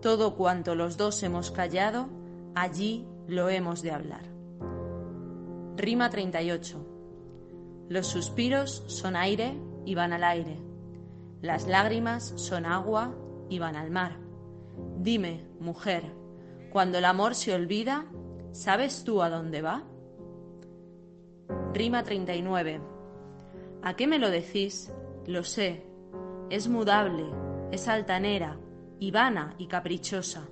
[0.00, 2.08] Todo cuanto los dos hemos callado,
[2.54, 4.22] allí lo hemos de hablar.
[5.76, 6.86] Rima 38.
[7.88, 10.58] Los suspiros son aire y van al aire.
[11.42, 13.14] Las lágrimas son agua
[13.48, 14.18] y van al mar.
[14.98, 16.04] Dime, mujer,
[16.70, 18.06] cuando el amor se olvida,
[18.52, 19.82] ¿sabes tú a dónde va?
[21.74, 22.80] Rima 39.
[23.82, 24.92] ¿A qué me lo decís?
[25.26, 25.84] Lo sé.
[26.50, 27.24] Es mudable,
[27.72, 28.58] es altanera,
[28.98, 30.48] y vana y caprichosa.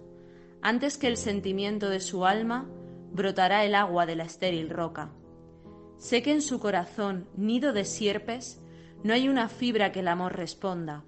[0.63, 2.69] Antes que el sentimiento de su alma,
[3.13, 5.13] brotará el agua de la estéril roca.
[5.99, 8.63] Sé que en su corazón, nido de sierpes,
[9.03, 11.05] no hay una fibra que el amor responda,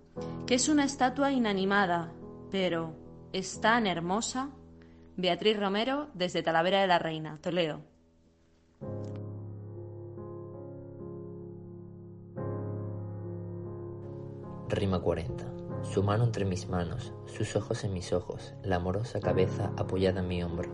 [0.46, 2.12] que es una estatua inanimada,
[2.50, 2.94] pero
[3.32, 4.50] es tan hermosa.
[5.16, 7.82] Beatriz Romero, desde Talavera de la Reina, Toledo.
[14.68, 15.57] Rima 40.
[15.82, 20.28] Su mano entre mis manos, sus ojos en mis ojos, la amorosa cabeza apoyada en
[20.28, 20.68] mi hombro.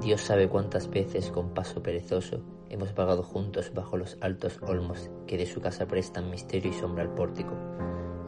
[0.00, 5.38] Dios sabe cuántas veces con paso perezoso hemos vagado juntos bajo los altos olmos que
[5.38, 7.54] de su casa prestan misterio y sombra al pórtico.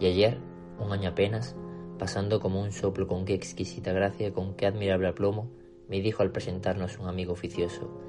[0.01, 0.39] Y ayer,
[0.79, 1.55] un año apenas,
[1.99, 5.51] pasando como un soplo con qué exquisita gracia, con qué admirable aplomo,
[5.89, 8.01] me dijo al presentarnos un amigo oficioso,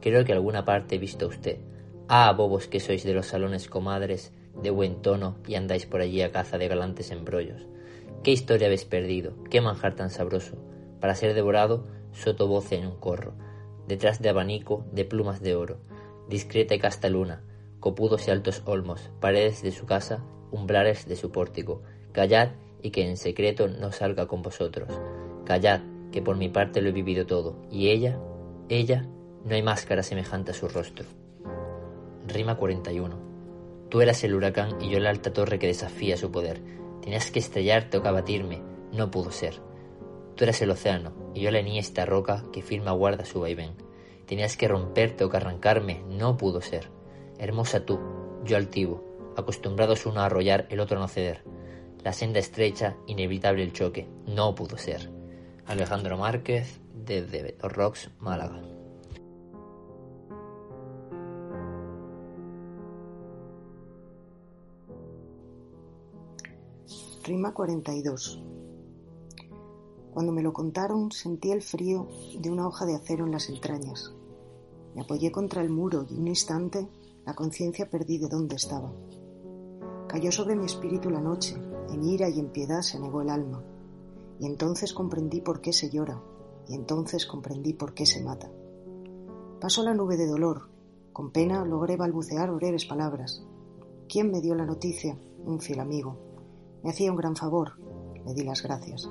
[0.00, 1.58] creo que alguna parte he visto a usted.
[2.08, 6.22] Ah, bobos que sois de los salones comadres, de buen tono y andáis por allí
[6.22, 7.66] a caza de galantes embrollos.
[8.22, 9.34] ¿Qué historia habéis perdido?
[9.50, 10.56] ¿Qué manjar tan sabroso?
[11.00, 13.34] Para ser devorado, soto voce en un corro,
[13.86, 15.78] detrás de abanico de plumas de oro,
[16.28, 17.42] discreta y casta luna,
[17.80, 21.82] copudos y altos olmos, paredes de su casa, umbrales de su pórtico.
[22.12, 24.88] Callad y que en secreto no salga con vosotros.
[25.44, 25.80] Callad,
[26.12, 28.18] que por mi parte lo he vivido todo, y ella,
[28.68, 29.06] ella,
[29.44, 31.04] no hay máscara semejante a su rostro.
[32.26, 33.33] Rima 41.
[33.94, 36.60] Tú eras el huracán y yo la alta torre que desafía su poder.
[37.00, 38.60] Tenías que estrellarte o cabatirme,
[38.92, 39.60] no pudo ser.
[40.34, 43.76] Tú eras el océano y yo la esta roca que firma guarda su vaivén.
[44.26, 46.90] Tenías que romperte o que arrancarme, no pudo ser.
[47.38, 48.00] Hermosa tú,
[48.44, 51.44] yo altivo, acostumbrados uno a arrollar, el otro a no ceder.
[52.02, 55.08] La senda estrecha, inevitable el choque, no pudo ser.
[55.66, 58.73] Alejandro Márquez, desde Rocks, Málaga.
[67.26, 68.44] Rima 42.
[70.12, 72.06] Cuando me lo contaron sentí el frío
[72.38, 74.12] de una hoja de acero en las entrañas.
[74.94, 76.86] Me apoyé contra el muro y un instante
[77.24, 78.92] la conciencia perdí de dónde estaba.
[80.06, 81.56] Cayó sobre mi espíritu la noche,
[81.88, 83.64] en ira y en piedad se negó el alma.
[84.38, 86.22] Y entonces comprendí por qué se llora,
[86.68, 88.52] y entonces comprendí por qué se mata.
[89.62, 90.68] Pasó la nube de dolor,
[91.14, 93.46] con pena logré balbucear breves palabras.
[94.10, 95.18] ¿Quién me dio la noticia?
[95.46, 96.23] Un fiel amigo.
[96.84, 97.72] Me hacía un gran favor.
[98.26, 99.08] Le di las gracias.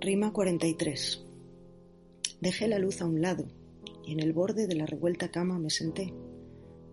[0.00, 1.24] Rima 43.
[2.40, 3.46] Dejé la luz a un lado
[4.04, 6.12] y en el borde de la revuelta cama me senté,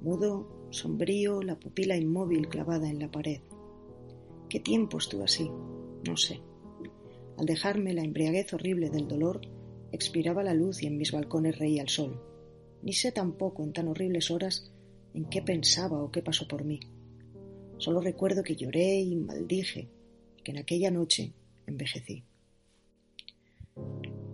[0.01, 3.41] mudo, sombrío, la pupila inmóvil clavada en la pared.
[4.47, 5.49] ¿Qué tiempo estuve así?
[6.07, 6.39] No sé.
[7.39, 9.41] Al dejarme la embriaguez horrible del dolor,
[9.91, 12.21] expiraba la luz y en mis balcones reía el sol.
[12.83, 14.71] Ni sé tampoco en tan horribles horas
[15.15, 16.79] en qué pensaba o qué pasó por mí.
[17.83, 19.89] Solo recuerdo que lloré y maldije,
[20.41, 21.33] que en aquella noche
[21.67, 22.23] envejecí.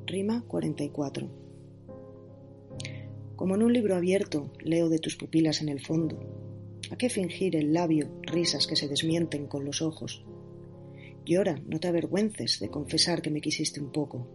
[0.05, 1.27] Rima 44.
[3.35, 6.19] Como en un libro abierto, leo de tus pupilas en el fondo.
[6.91, 10.23] ¿A qué fingir el labio risas que se desmienten con los ojos?
[11.25, 14.27] Llora, no te avergüences de confesar que me quisiste un poco.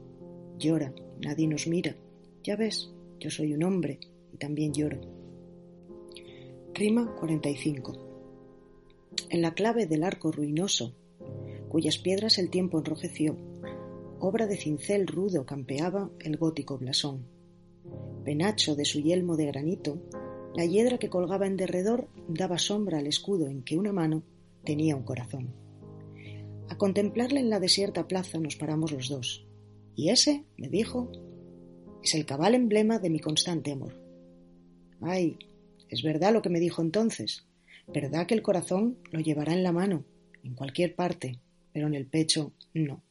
[0.59, 0.93] Llora,
[1.25, 1.95] nadie nos mira.
[2.43, 2.91] Ya ves,
[3.21, 4.01] yo soy un hombre
[4.33, 5.01] y también lloro.
[6.75, 8.14] Rima 45.
[9.31, 10.95] En la clave del arco ruinoso,
[11.69, 13.37] cuyas piedras el tiempo enrojeció,
[14.21, 17.27] obra de cincel rudo campeaba el gótico blasón.
[18.25, 19.99] Penacho de su yelmo de granito,
[20.55, 24.23] La hiedra que colgaba en derredor daba sombra al escudo en que una mano
[24.65, 25.53] tenía un corazón.
[26.69, 29.49] A contemplarla en la desierta plaza nos paramos los dos.
[29.97, 31.11] Y ese, me dijo,
[32.05, 34.01] es el cabal emblema de mi constante amor.
[35.01, 35.39] Ay,
[35.89, 37.49] es verdad lo que me dijo entonces,
[37.87, 40.05] verdad que el corazón lo llevará en la mano,
[40.43, 41.39] en cualquier parte,
[41.73, 43.03] pero en el pecho no.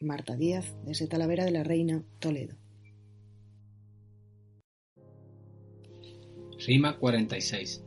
[0.00, 2.56] Marta Díaz, desde Talavera de la Reina, Toledo.
[6.66, 7.84] Rima 46.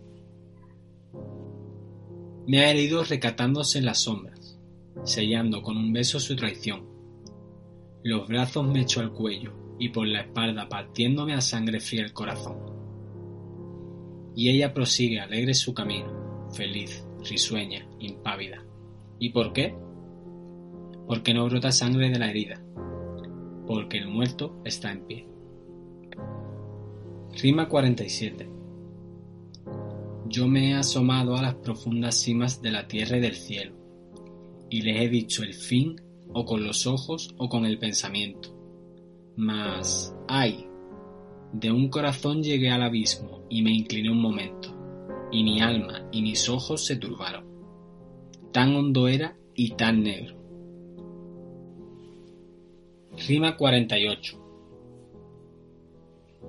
[2.48, 4.60] Me ha herido recatándose en las sombras,
[5.04, 6.88] sellando con un beso su traición.
[8.04, 12.14] Los brazos me echó al cuello y por la espalda partiéndome a sangre fría el
[12.14, 12.77] corazón.
[14.38, 18.64] Y ella prosigue alegre su camino, feliz, risueña, impávida.
[19.18, 19.76] ¿Y por qué?
[21.08, 22.64] Porque no brota sangre de la herida,
[23.66, 25.28] porque el muerto está en pie.
[27.42, 28.48] Rima 47.
[30.28, 33.76] Yo me he asomado a las profundas cimas de la tierra y del cielo,
[34.70, 36.00] y les he dicho el fin
[36.32, 38.56] o con los ojos o con el pensamiento.
[39.36, 40.68] Mas, ay,
[41.54, 44.76] de un corazón llegué al abismo y me incliné un momento,
[45.32, 47.46] y mi alma y mis ojos se turbaron.
[48.52, 50.36] Tan hondo era y tan negro.
[53.28, 54.44] Rima 48.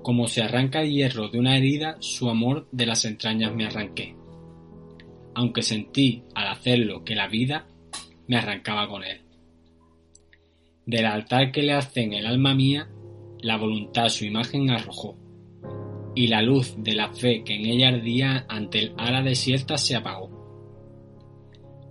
[0.02, 4.14] Como se arranca el hierro de una herida, su amor de las entrañas me arranqué.
[5.34, 7.66] Aunque sentí al hacerlo que la vida
[8.26, 9.22] me arrancaba con él.
[10.86, 12.88] Del altar que le hacen el alma mía,
[13.40, 15.16] la voluntad su imagen arrojó,
[16.14, 19.94] y la luz de la fe que en ella ardía ante el ala desierta se
[19.94, 20.30] apagó.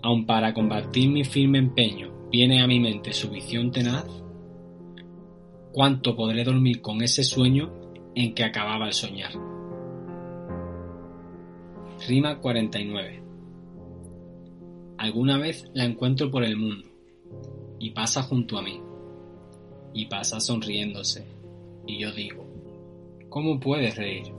[0.03, 4.05] Aun para combatir mi firme empeño viene a mi mente su visión tenaz,
[5.71, 7.71] ¿cuánto podré dormir con ese sueño
[8.15, 9.31] en que acababa el soñar?
[12.07, 13.23] Rima 49
[14.97, 16.89] Alguna vez la encuentro por el mundo
[17.79, 18.81] y pasa junto a mí
[19.93, 21.36] y pasa sonriéndose
[21.87, 22.45] y yo digo,
[23.29, 24.33] ¿cómo puedes reír?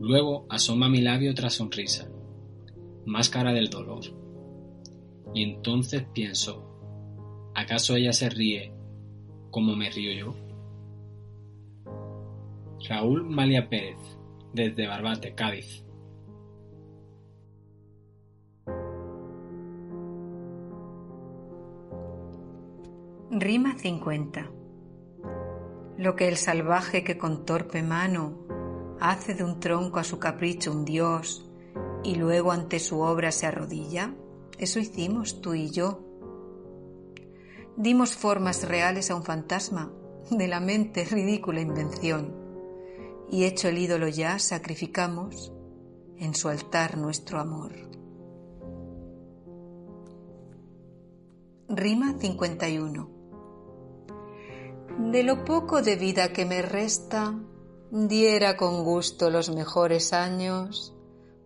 [0.00, 2.08] Luego asoma mi labio otra sonrisa,
[3.04, 4.04] máscara del dolor.
[5.34, 8.72] Y entonces pienso, ¿acaso ella se ríe
[9.50, 10.34] como me río yo?
[12.88, 13.98] Raúl Malia Pérez,
[14.52, 15.84] desde Barbate, Cádiz.
[23.30, 24.50] Rima 50.
[25.98, 28.46] Lo que el salvaje que con torpe mano
[29.00, 31.48] hace de un tronco a su capricho un dios
[32.04, 34.14] y luego ante su obra se arrodilla,
[34.58, 36.00] eso hicimos tú y yo.
[37.78, 39.90] Dimos formas reales a un fantasma
[40.30, 42.34] de la mente ridícula invención
[43.30, 45.52] y hecho el ídolo ya sacrificamos
[46.18, 47.72] en su altar nuestro amor.
[51.68, 53.15] Rima 51
[54.98, 57.34] de lo poco de vida que me resta,
[57.90, 60.94] diera con gusto los mejores años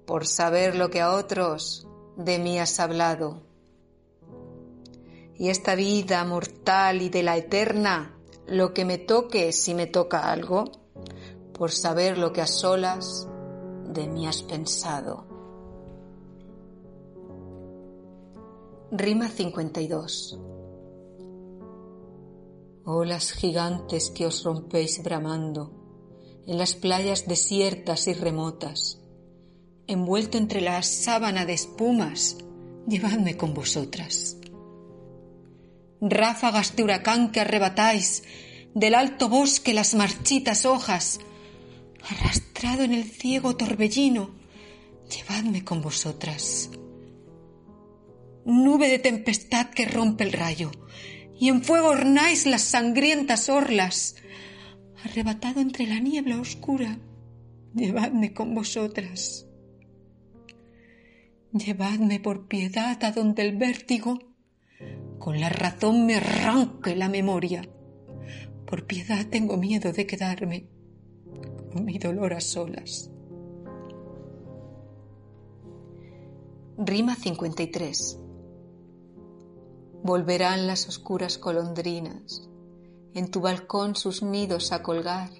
[0.06, 1.86] por saber lo que a otros
[2.16, 3.42] de mí has hablado.
[5.36, 10.30] Y esta vida mortal y de la eterna, lo que me toque si me toca
[10.30, 10.70] algo,
[11.52, 13.26] por saber lo que a solas
[13.86, 15.26] de mí has pensado.
[18.92, 20.38] Rima 52
[22.84, 25.80] olas gigantes que os rompéis bramando
[26.46, 28.98] en las playas desiertas y remotas,
[29.86, 32.38] envuelto entre la sábana de espumas,
[32.88, 34.36] llevadme con vosotras.
[36.00, 38.24] Ráfagas de huracán que arrebatáis
[38.74, 41.20] del alto bosque las marchitas hojas,
[42.08, 44.30] arrastrado en el ciego torbellino,
[45.14, 46.70] llevadme con vosotras.
[48.44, 50.70] Nube de tempestad que rompe el rayo,
[51.40, 54.14] y en fuego ornáis las sangrientas orlas.
[55.02, 56.98] Arrebatado entre la niebla oscura,
[57.74, 59.46] llevadme con vosotras.
[61.52, 64.18] Llevadme por piedad a donde el vértigo
[65.18, 67.62] con la razón me arranque la memoria.
[68.66, 70.68] Por piedad tengo miedo de quedarme
[71.72, 73.10] con mi dolor a solas.
[76.76, 78.19] Rima 53
[80.02, 82.48] Volverán las oscuras colondrinas
[83.14, 85.30] en tu balcón sus nidos a colgar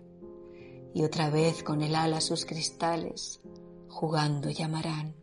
[0.94, 3.40] y otra vez con el ala sus cristales
[3.88, 5.14] jugando llamarán.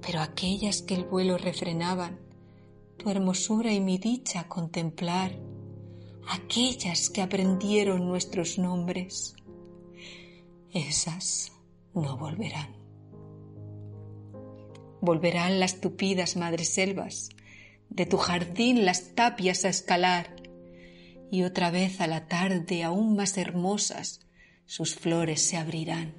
[0.00, 2.18] Pero aquellas que el vuelo refrenaban,
[2.96, 5.38] tu hermosura y mi dicha contemplar,
[6.28, 9.34] aquellas que aprendieron nuestros nombres,
[10.72, 11.52] esas
[11.94, 12.76] no volverán.
[15.00, 17.30] Volverán las tupidas madreselvas,
[17.90, 20.36] de tu jardín las tapias a escalar,
[21.30, 24.20] y otra vez a la tarde aún más hermosas
[24.66, 26.14] sus flores se abrirán.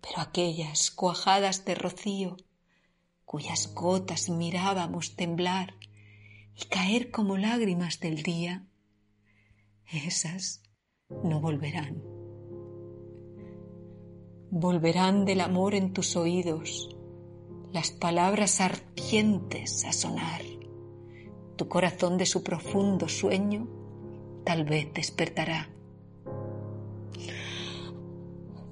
[0.00, 2.36] Pero aquellas cuajadas de rocío,
[3.24, 5.74] cuyas gotas mirábamos temblar
[6.54, 8.66] y caer como lágrimas del día,
[9.86, 10.62] esas
[11.08, 12.02] no volverán.
[14.50, 16.88] Volverán del amor en tus oídos,
[17.72, 20.42] las palabras ardientes a sonar.
[21.56, 23.66] Tu corazón de su profundo sueño
[24.44, 25.68] tal vez despertará.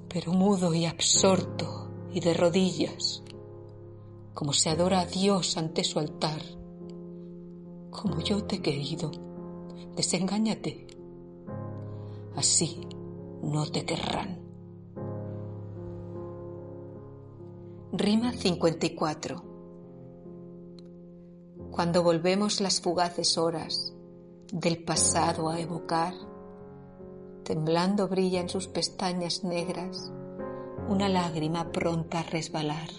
[0.09, 3.23] Pero mudo y absorto y de rodillas,
[4.33, 6.41] como se adora a Dios ante su altar,
[7.91, 9.11] como yo te he querido,
[9.95, 10.87] desengáñate.
[12.35, 12.81] Así
[13.43, 14.46] no te querrán.
[17.93, 19.43] Rima 54.
[21.71, 23.95] Cuando volvemos las fugaces horas
[24.51, 26.13] del pasado a evocar,
[27.45, 30.11] temblando brilla en sus pestañas negras
[30.89, 32.89] una lágrima pronta a resbalar.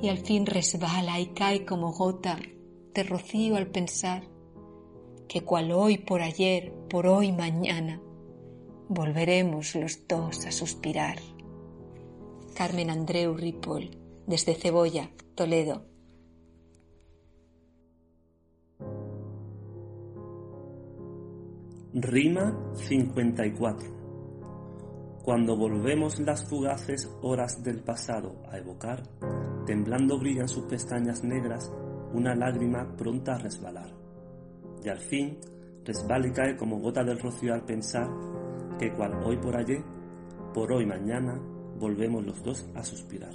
[0.00, 2.38] Y al fin resbala y cae como gota
[2.94, 4.22] de rocío al pensar
[5.28, 8.00] que cual hoy por ayer, por hoy mañana,
[8.88, 11.18] volveremos los dos a suspirar.
[12.54, 13.90] Carmen Andreu Ripoll,
[14.26, 15.84] desde Cebolla, Toledo.
[21.94, 25.20] Rima 54.
[25.24, 29.02] Cuando volvemos las fugaces horas del pasado a evocar,
[29.66, 31.72] temblando brillan sus pestañas negras,
[32.12, 33.92] una lágrima pronta a resbalar.
[34.84, 35.38] Y al fin
[35.84, 38.08] resbala y cae como gota del rocío al pensar
[38.78, 39.82] que cual hoy por ayer,
[40.54, 41.40] por hoy mañana,
[41.80, 43.32] volvemos los dos a suspirar.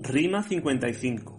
[0.00, 1.38] Rima 55.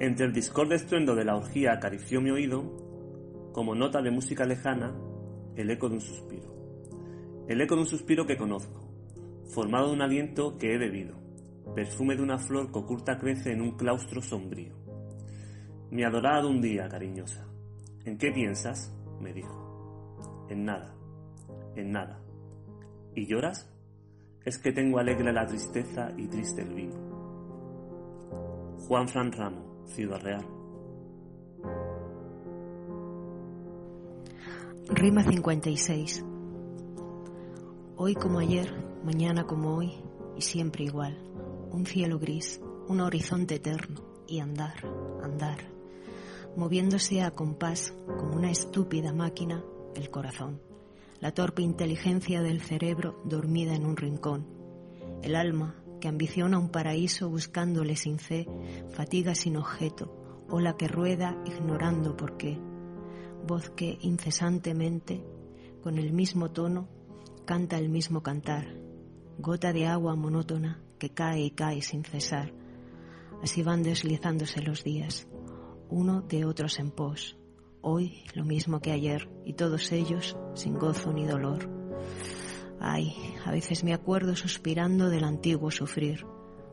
[0.00, 4.94] Entre el discorde estruendo de la orgía acarició mi oído, como nota de música lejana,
[5.54, 6.54] el eco de un suspiro.
[7.48, 8.90] El eco de un suspiro que conozco,
[9.54, 11.14] formado de un aliento que he bebido,
[11.74, 14.74] perfume de una flor que oculta crece en un claustro sombrío.
[15.90, 17.46] Mi adorada un día, cariñosa,
[18.04, 18.92] ¿en qué piensas?
[19.20, 20.46] me dijo.
[20.50, 20.94] En nada,
[21.76, 22.20] en nada.
[23.14, 23.75] ¿Y lloras?
[24.46, 26.94] Es que tengo alegre la tristeza y triste el vino.
[28.86, 30.46] Juan Fran Ramo, Ciudad Real.
[34.88, 36.24] Rima 56.
[37.96, 38.72] Hoy como ayer,
[39.04, 39.92] mañana como hoy
[40.36, 41.18] y siempre igual.
[41.72, 44.76] Un cielo gris, un horizonte eterno y andar,
[45.24, 45.58] andar,
[46.56, 49.64] moviéndose a compás como una estúpida máquina
[49.96, 50.60] el corazón
[51.20, 54.46] la torpe inteligencia del cerebro dormida en un rincón,
[55.22, 58.46] el alma que ambiciona un paraíso buscándole sin fe,
[58.90, 62.58] fatiga sin objeto, o la que rueda ignorando por qué,
[63.46, 65.24] voz que incesantemente,
[65.82, 66.88] con el mismo tono,
[67.44, 68.66] canta el mismo cantar,
[69.38, 72.52] gota de agua monótona que cae y cae sin cesar.
[73.42, 75.28] Así van deslizándose los días,
[75.88, 77.36] uno de otros en pos,
[77.86, 81.70] hoy lo mismo que ayer, y todos ellos sin gozo ni dolor.
[82.80, 83.14] Ay,
[83.44, 86.26] a veces me acuerdo suspirando del antiguo sufrir.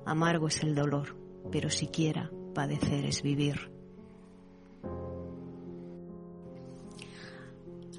[0.05, 1.15] Amargo es el dolor,
[1.51, 3.71] pero siquiera padecer es vivir.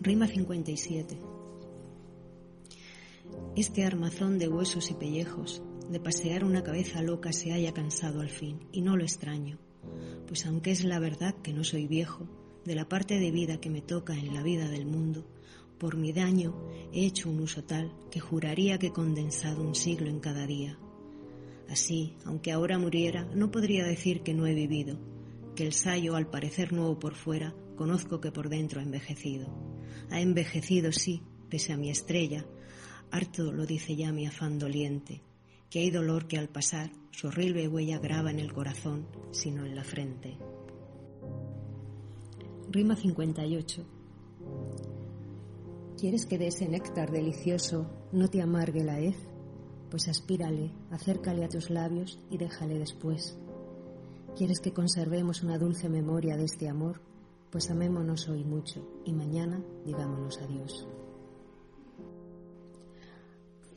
[0.01, 1.19] Rima 57.
[3.55, 8.29] Este armazón de huesos y pellejos, de pasear una cabeza loca, se haya cansado al
[8.29, 9.59] fin, y no lo extraño,
[10.27, 12.29] pues aunque es la verdad que no soy viejo,
[12.65, 15.27] de la parte de vida que me toca en la vida del mundo,
[15.79, 16.55] por mi daño
[16.93, 20.79] he hecho un uso tal que juraría que he condensado un siglo en cada día.
[21.69, 24.99] Así, aunque ahora muriera, no podría decir que no he vivido,
[25.55, 29.47] que el sayo, al parecer nuevo por fuera, conozco que por dentro ha envejecido.
[30.11, 32.47] Ha envejecido, sí, pese a mi estrella,
[33.11, 35.23] harto lo dice ya mi afán doliente,
[35.71, 39.75] que hay dolor que al pasar su horrible huella graba en el corazón, sino en
[39.75, 40.37] la frente.
[42.75, 43.85] Rima 58.
[45.97, 49.15] ¿Quieres que de ese néctar delicioso no te amargue la hez?
[49.93, 53.39] Pues aspírale, acércale a tus labios y déjale después.
[54.37, 57.01] ¿Quieres que conservemos una dulce memoria de este amor?
[57.53, 60.89] Pues amémonos hoy mucho y mañana digámonos adiós.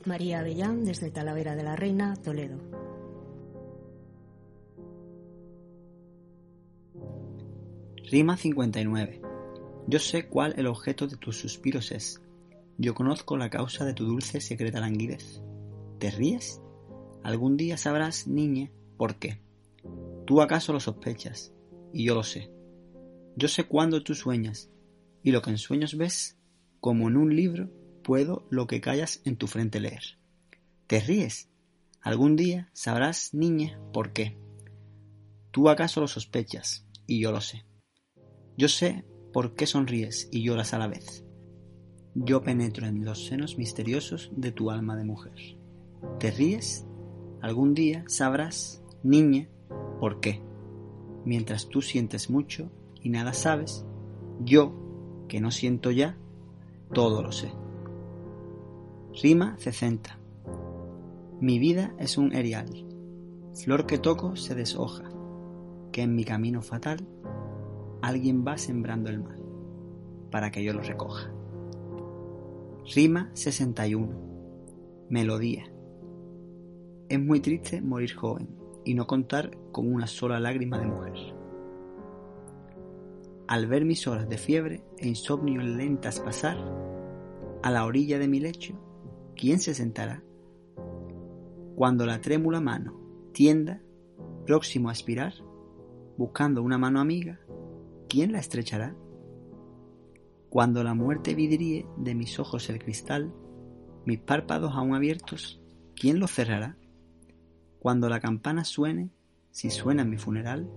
[0.06, 2.87] María Avellán, desde Talavera de la Reina, Toledo.
[8.10, 9.22] Rima 59.
[9.86, 12.22] Yo sé cuál el objeto de tus suspiros es.
[12.78, 15.42] Yo conozco la causa de tu dulce secreta languidez.
[16.00, 16.62] ¿Te ríes?
[17.22, 19.42] Algún día sabrás, niña, por qué.
[20.26, 21.52] Tú acaso lo sospechas,
[21.92, 22.50] y yo lo sé.
[23.36, 24.70] Yo sé cuándo tú sueñas,
[25.22, 26.38] y lo que en sueños ves,
[26.80, 27.70] como en un libro,
[28.06, 30.18] puedo lo que callas en tu frente leer.
[30.88, 31.50] ¿Te ríes?
[32.00, 34.38] Algún día sabrás, niña, por qué.
[35.52, 37.66] Tú acaso lo sospechas, y yo lo sé.
[38.58, 41.24] Yo sé por qué sonríes y lloras a la vez.
[42.16, 45.58] Yo penetro en los senos misteriosos de tu alma de mujer.
[46.20, 46.88] ¿Te ríes?
[47.40, 49.48] Algún día sabrás, niña,
[50.00, 50.42] por qué.
[51.24, 52.72] Mientras tú sientes mucho
[53.04, 53.86] y nada sabes,
[54.44, 54.74] yo,
[55.28, 56.18] que no siento ya,
[56.92, 57.52] todo lo sé.
[59.22, 60.18] Rima 60.
[61.40, 62.88] Mi vida es un erial,
[63.54, 65.12] flor que toco se deshoja,
[65.92, 67.08] que en mi camino fatal
[68.02, 69.42] alguien va sembrando el mal,
[70.32, 71.32] para que yo lo recoja.
[72.94, 75.08] Rima 61.
[75.10, 75.66] Melodía.
[77.10, 78.50] Es muy triste morir joven
[78.86, 81.14] y no contar con una sola lágrima de mujer.
[83.48, 86.58] Al ver mis horas de fiebre e insomnio lentas pasar,
[87.64, 88.74] a la orilla de mi lecho,
[89.36, 90.24] ¿quién se sentará?
[91.76, 93.00] Cuando la trémula mano
[93.34, 93.82] tienda,
[94.46, 95.34] próximo a aspirar,
[96.18, 97.40] buscando una mano amiga,
[98.08, 98.96] ¿quién la estrechará?
[100.50, 103.34] Cuando la muerte vidríe de mis ojos el cristal,
[104.06, 105.62] mis párpados aún abiertos,
[105.96, 106.78] ¿quién los cerrará?
[107.80, 109.12] Cuando la campana suene,
[109.52, 110.70] si suena en mi funeral,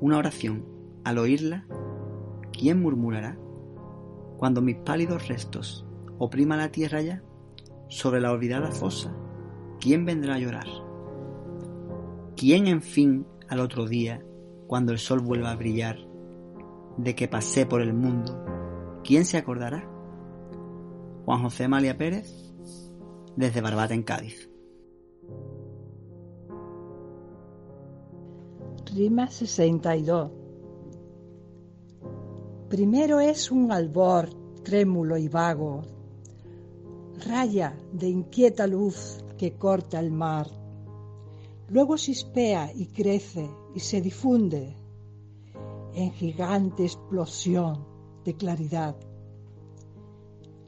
[0.00, 0.64] una oración,
[1.04, 1.66] al oírla,
[2.52, 3.38] ¿quién murmurará?
[4.36, 5.86] Cuando mis pálidos restos
[6.18, 7.22] oprima la tierra ya,
[7.88, 9.14] sobre la olvidada fosa,
[9.80, 10.66] ¿quién vendrá a llorar?
[12.36, 14.22] ¿Quién, en fin, al otro día,
[14.66, 16.07] cuando el sol vuelva a brillar,
[16.98, 18.44] de que pasé por el mundo,
[19.04, 19.88] ¿quién se acordará?
[21.24, 22.52] Juan José Malia Pérez,
[23.36, 24.50] desde Barbate en Cádiz.
[28.94, 30.32] Rima 62.
[32.68, 34.30] Primero es un albor
[34.64, 35.82] trémulo y vago,
[37.26, 40.48] raya de inquieta luz que corta el mar.
[41.68, 44.77] Luego chispea y crece y se difunde
[45.94, 47.86] en gigante explosión
[48.24, 48.96] de claridad.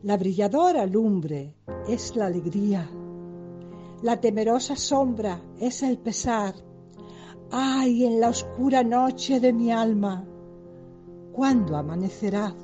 [0.02, 1.54] La brilladora lumbre
[1.86, 2.88] es la alegría,
[4.02, 6.54] la temerosa sombra es el pesar.
[7.50, 10.24] Ay, en la oscura noche de mi alma,
[11.32, 12.54] ¿cuándo amanecerá?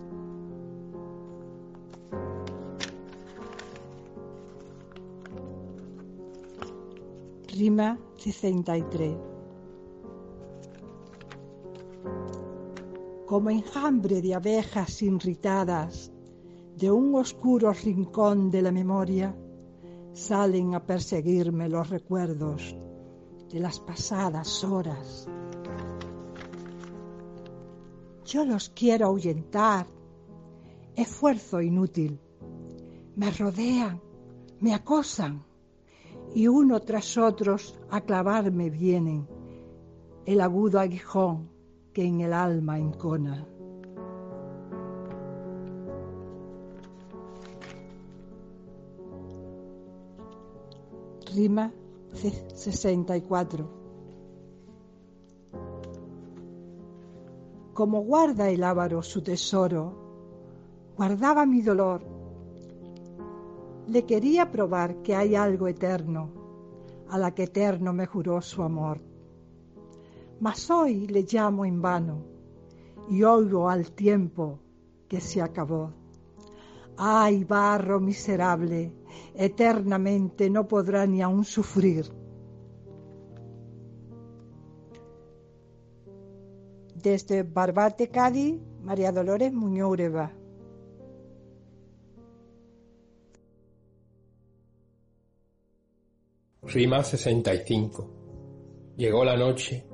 [7.49, 9.36] Rima 63
[13.27, 16.13] como enjambre de abejas irritadas
[16.77, 19.37] de un oscuro rincón de la memoria,
[20.13, 22.77] salen a perseguirme los recuerdos
[23.51, 25.27] de las pasadas horas.
[28.25, 29.87] Yo los quiero ahuyentar,
[30.95, 32.21] esfuerzo inútil.
[33.17, 34.01] Me rodean,
[34.61, 35.45] me acosan
[36.33, 39.27] y uno tras otros a clavarme vienen
[40.27, 41.56] el agudo aguijón
[41.97, 43.49] que en el alma encona.
[51.35, 51.73] Rima
[52.13, 53.71] 64.
[57.73, 59.95] Como guarda el ávaro su tesoro,
[60.99, 62.03] guardaba mi dolor.
[63.87, 66.29] Le quería probar que hay algo eterno,
[67.09, 69.16] a la que eterno me juró su amor
[70.41, 72.25] mas hoy le llamo en vano
[73.09, 74.59] y oigo al tiempo
[75.09, 75.93] que se acabó.
[76.99, 78.93] Ay, barro miserable,
[79.35, 82.07] eternamente no podrá ni aún sufrir.
[86.95, 90.33] Desde Barbate, Cádiz, María Dolores Muñoz Ureba.
[96.63, 98.11] Rima 65.
[98.97, 99.85] Llegó la noche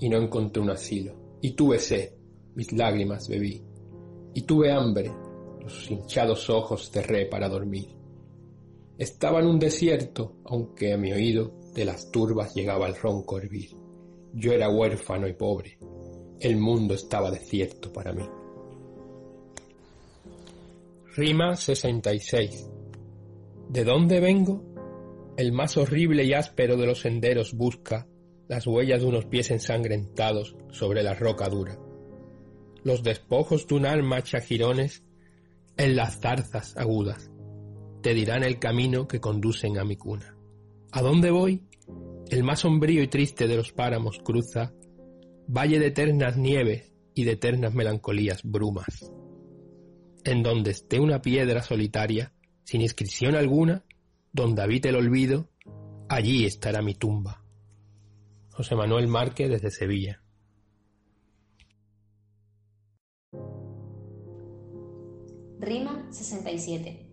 [0.00, 1.38] y no encontré un asilo.
[1.40, 2.12] Y tuve sed,
[2.54, 3.62] mis lágrimas bebí.
[4.34, 5.12] Y tuve hambre,
[5.60, 7.88] los hinchados ojos cerré para dormir.
[8.98, 13.70] Estaba en un desierto, aunque a mi oído de las turbas llegaba el ronco hervir.
[14.32, 15.78] Yo era huérfano y pobre.
[16.40, 18.24] El mundo estaba desierto para mí.
[21.16, 22.70] Rima 66.
[23.68, 24.62] ¿De dónde vengo?
[25.36, 28.06] El más horrible y áspero de los senderos busca
[28.48, 31.78] las huellas de unos pies ensangrentados sobre la roca dura.
[32.82, 35.02] los despojos de un alma chajirones
[35.78, 37.30] en las zarzas agudas.
[38.02, 40.36] Te dirán el camino que conducen a mi cuna.
[40.92, 41.62] ¿A dónde voy?
[42.28, 44.74] El más sombrío y triste de los páramos cruza,
[45.48, 49.10] valle de eternas nieves y de eternas melancolías brumas.
[50.24, 52.34] En donde esté una piedra solitaria,
[52.64, 53.84] sin inscripción alguna,
[54.32, 55.48] donde habite el olvido,
[56.08, 57.43] allí estará mi tumba.
[58.56, 60.22] José Manuel Márquez desde Sevilla.
[65.58, 67.10] Rima 67.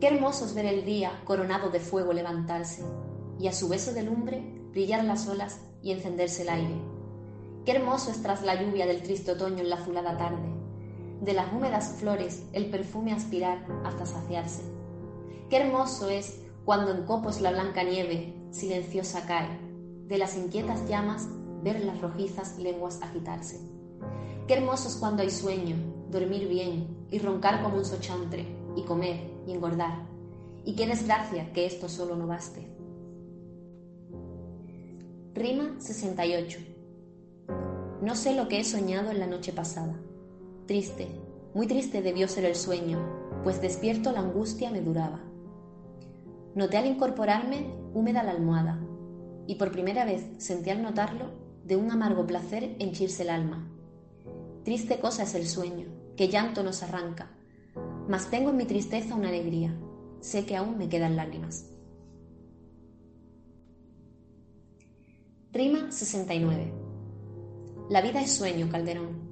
[0.00, 2.84] Qué hermoso es ver el día coronado de fuego levantarse,
[3.40, 4.40] y a su beso de lumbre
[4.70, 6.76] brillar las olas y encenderse el aire.
[7.64, 10.48] Qué hermoso es tras la lluvia del triste otoño en la azulada tarde,
[11.22, 14.62] de las húmedas flores el perfume aspirar hasta saciarse.
[15.50, 19.63] Qué hermoso es cuando en copos la blanca nieve silenciosa cae,
[20.08, 21.28] de las inquietas llamas
[21.62, 23.60] ver las rojizas lenguas agitarse.
[24.46, 25.76] Qué hermoso es cuando hay sueño,
[26.10, 28.46] dormir bien y roncar como un sochantre,
[28.76, 30.06] y comer y engordar.
[30.64, 32.68] Y qué desgracia que esto solo no baste.
[35.34, 36.58] Rima 68.
[38.02, 39.94] No sé lo que he soñado en la noche pasada.
[40.66, 41.08] Triste,
[41.54, 42.98] muy triste debió ser el sueño,
[43.42, 45.20] pues despierto la angustia me duraba.
[46.54, 48.78] Noté al incorporarme húmeda la almohada,
[49.46, 51.26] y por primera vez sentí al notarlo
[51.64, 53.70] de un amargo placer henchirse el alma.
[54.64, 55.86] Triste cosa es el sueño,
[56.16, 57.30] que llanto nos arranca,
[58.08, 59.74] mas tengo en mi tristeza una alegría,
[60.20, 61.70] sé que aún me quedan lágrimas.
[65.52, 66.72] Rima 69.
[67.90, 69.22] La vida es sueño, Calderón.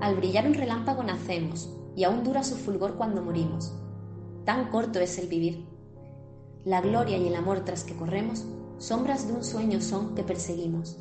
[0.00, 3.72] Al brillar un relámpago nacemos, y aún dura su fulgor cuando morimos.
[4.44, 5.64] Tan corto es el vivir.
[6.64, 8.44] La gloria y el amor tras que corremos,
[8.78, 10.98] sombras de un sueño son que perseguimos.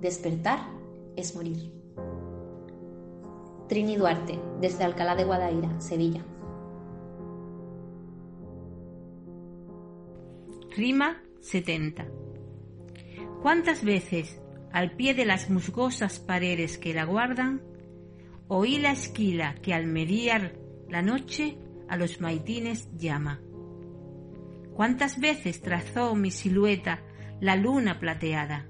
[0.00, 0.60] Despertar
[1.16, 1.72] es morir.
[3.68, 6.24] Trini Duarte, desde Alcalá de Guadaira, Sevilla.
[10.76, 12.06] Rima 70.
[13.42, 14.40] ¿Cuántas veces,
[14.72, 17.62] al pie de las musgosas paredes que la guardan,
[18.48, 20.58] oí la esquila que al mediar
[20.88, 21.56] la noche
[21.88, 23.40] a los maitines llama?
[24.74, 27.02] ¿Cuántas veces trazó mi silueta
[27.40, 28.66] la luna plateada,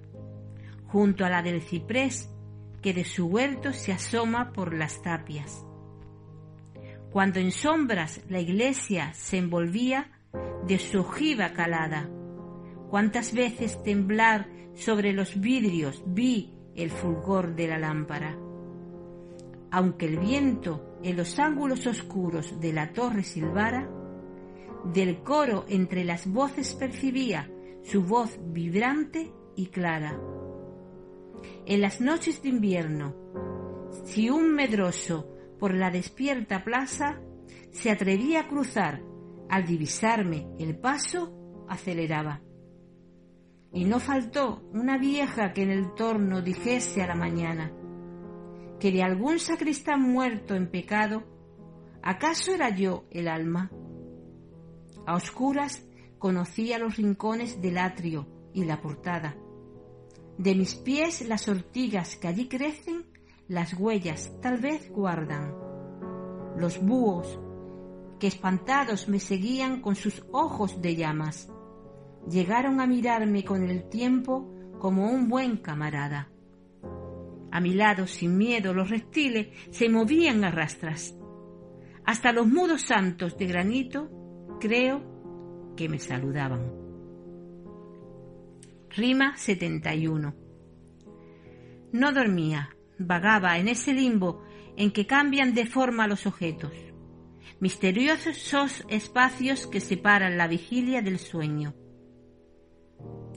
[0.86, 2.30] junto a la del ciprés
[2.82, 5.64] que de su huerto se asoma por las tapias?
[7.10, 10.10] Cuando en sombras la iglesia se envolvía
[10.66, 12.08] de su ojiva calada,
[12.90, 18.36] cuántas veces temblar sobre los vidrios vi el fulgor de la lámpara.
[19.70, 23.88] Aunque el viento en los ángulos oscuros de la torre silbara,
[24.92, 27.50] del coro entre las voces percibía
[27.86, 30.20] su voz vibrante y clara.
[31.66, 33.14] En las noches de invierno,
[34.04, 35.28] si un medroso
[35.60, 37.20] por la despierta plaza
[37.70, 39.02] se atrevía a cruzar,
[39.48, 42.42] al divisarme el paso, aceleraba.
[43.72, 47.72] Y no faltó una vieja que en el torno dijese a la mañana
[48.80, 51.22] que de algún sacristán muerto en pecado,
[52.02, 53.70] ¿acaso era yo el alma?
[55.06, 55.86] A oscuras
[56.18, 59.36] conocía los rincones del atrio y la portada.
[60.38, 63.06] De mis pies las ortigas que allí crecen,
[63.48, 65.54] las huellas tal vez guardan.
[66.56, 67.38] Los búhos,
[68.18, 71.50] que espantados me seguían con sus ojos de llamas,
[72.28, 76.30] llegaron a mirarme con el tiempo como un buen camarada.
[77.50, 81.14] A mi lado, sin miedo, los reptiles se movían a rastras.
[82.04, 84.10] Hasta los mudos santos de granito,
[84.60, 85.15] creo
[85.76, 86.72] que me saludaban.
[88.90, 90.34] Rima 71.
[91.92, 94.42] No dormía, vagaba en ese limbo
[94.76, 96.72] en que cambian de forma los objetos,
[97.60, 101.74] misteriosos espacios que separan la vigilia del sueño.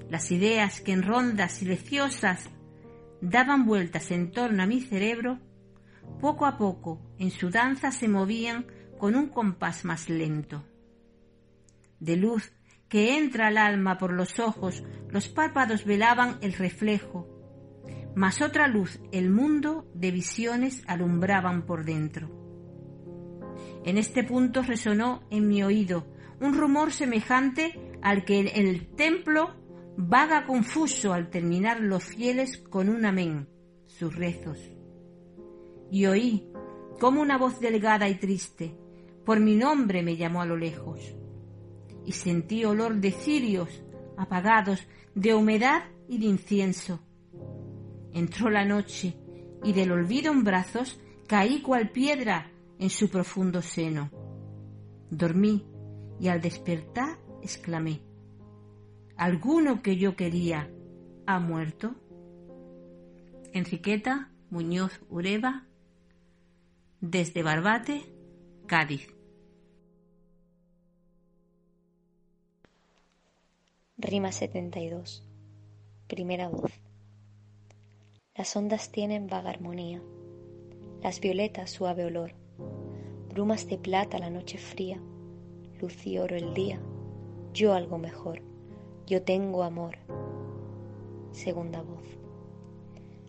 [0.09, 2.49] Las ideas que en rondas silenciosas
[3.21, 5.39] daban vueltas en torno a mi cerebro,
[6.19, 8.65] poco a poco en su danza se movían
[8.97, 10.63] con un compás más lento.
[12.00, 12.54] De luz
[12.88, 17.28] que entra al alma por los ojos, los párpados velaban el reflejo,
[18.16, 22.30] mas otra luz el mundo de visiones alumbraban por dentro.
[23.86, 26.08] En este punto resonó en mi oído
[26.41, 29.56] un rumor semejante al que en el templo
[29.97, 33.47] vaga confuso al terminar los fieles con un amén,
[33.86, 34.60] sus rezos.
[35.91, 36.47] Y oí
[37.00, 38.76] como una voz delgada y triste
[39.26, 41.18] por mi nombre me llamó a lo lejos
[42.10, 43.70] y sentí olor de cirios
[44.18, 44.80] apagados,
[45.14, 46.99] de humedad y de incienso.
[48.16, 49.16] Entró la noche
[49.64, 52.49] y del olvido en brazos caí cual piedra
[52.80, 54.10] en su profundo seno.
[55.12, 55.68] Dormí
[56.20, 58.01] y al despertar exclamé,
[59.16, 60.68] ¿alguno que yo quería
[61.28, 61.93] ha muerto?
[63.53, 65.68] Enriqueta Muñoz Ureva,
[67.01, 68.01] desde Barbate,
[68.66, 69.18] Cádiz.
[74.02, 75.26] Rima 72.
[76.08, 76.72] Primera voz.
[78.34, 80.02] Las ondas tienen vaga armonía,
[81.04, 82.32] las violetas suave olor,
[83.28, 85.02] brumas de plata la noche fría,
[85.82, 86.80] luz y oro el día,
[87.54, 88.41] yo algo mejor,
[89.06, 89.97] yo tengo amor.
[91.34, 92.18] Segunda voz.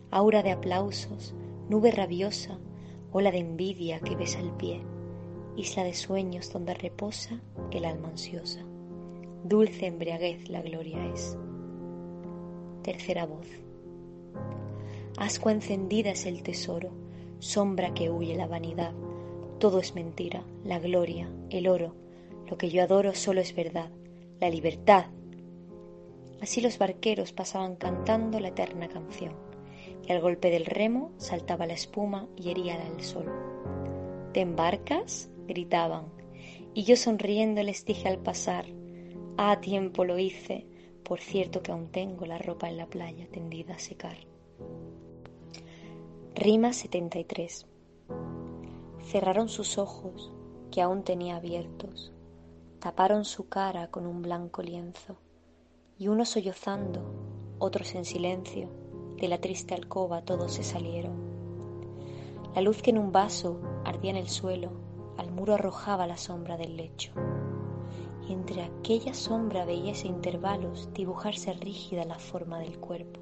[0.09, 1.35] Aura de aplausos,
[1.67, 2.59] nube rabiosa,
[3.11, 4.79] ola de envidia que besa el pie,
[5.57, 7.41] isla de sueños donde reposa
[7.71, 8.70] el alma ansiosa.
[9.43, 11.35] Dulce embriaguez la gloria es.
[12.83, 13.47] Tercera voz.
[15.17, 16.91] Ascua encendida es el tesoro,
[17.39, 18.93] sombra que huye la vanidad.
[19.57, 21.95] Todo es mentira, la gloria, el oro,
[22.51, 23.89] lo que yo adoro solo es verdad,
[24.39, 25.07] la libertad.
[26.39, 29.33] Así los barqueros pasaban cantando la eterna canción,
[30.07, 33.25] y al golpe del remo saltaba la espuma y hería el sol.
[34.33, 35.31] ¿Te embarcas?
[35.47, 36.05] gritaban,
[36.75, 38.65] y yo sonriendo les dije al pasar,
[39.49, 40.67] a tiempo lo hice,
[41.03, 44.17] por cierto que aún tengo la ropa en la playa tendida a secar.
[46.35, 47.65] Rima 73.
[49.03, 50.31] Cerraron sus ojos,
[50.69, 52.13] que aún tenía abiertos,
[52.79, 55.17] taparon su cara con un blanco lienzo,
[55.97, 57.01] y unos sollozando,
[57.57, 58.69] otros en silencio,
[59.17, 61.15] de la triste alcoba todos se salieron.
[62.53, 64.71] La luz que en un vaso ardía en el suelo,
[65.17, 67.11] al muro arrojaba la sombra del lecho
[68.27, 73.19] y entre aquella sombra veíase intervalos dibujarse rígida la forma del cuerpo.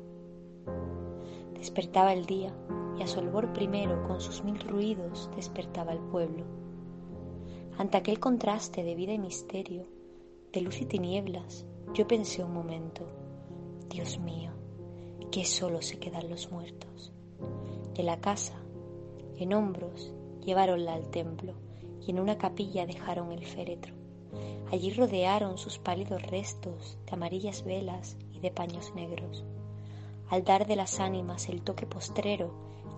[1.54, 2.54] Despertaba el día
[2.97, 6.45] y a su albor primero con sus mil ruidos despertaba el pueblo.
[7.78, 9.86] Ante aquel contraste de vida y misterio,
[10.52, 13.06] de luz y tinieblas, yo pensé un momento,
[13.89, 14.52] Dios mío,
[15.32, 17.14] que solo se quedan los muertos.
[17.93, 18.56] De la casa,
[19.38, 21.54] en hombros, lleváronla al templo
[22.06, 23.99] y en una capilla dejaron el féretro.
[24.71, 29.43] Allí rodearon sus pálidos restos de amarillas velas y de paños negros.
[30.30, 32.51] Al dar de las ánimas el toque postrero,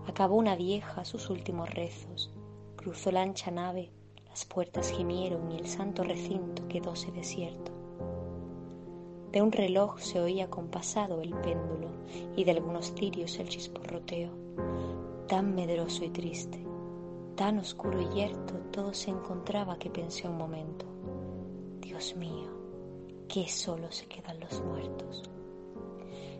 [0.07, 2.31] acabó una vieja sus últimos rezos.
[2.75, 3.91] Cruzó la ancha nave,
[4.29, 7.71] las puertas gimieron y el santo recinto quedóse desierto.
[9.31, 11.87] De un reloj se oía compasado el péndulo
[12.35, 14.31] y de algunos cirios el chisporroteo.
[15.27, 16.65] Tan medroso y triste,
[17.35, 20.90] tan oscuro y yerto todo se encontraba que pensé un momento.
[22.01, 22.49] Dios mío,
[23.27, 25.21] que solo se quedan los muertos.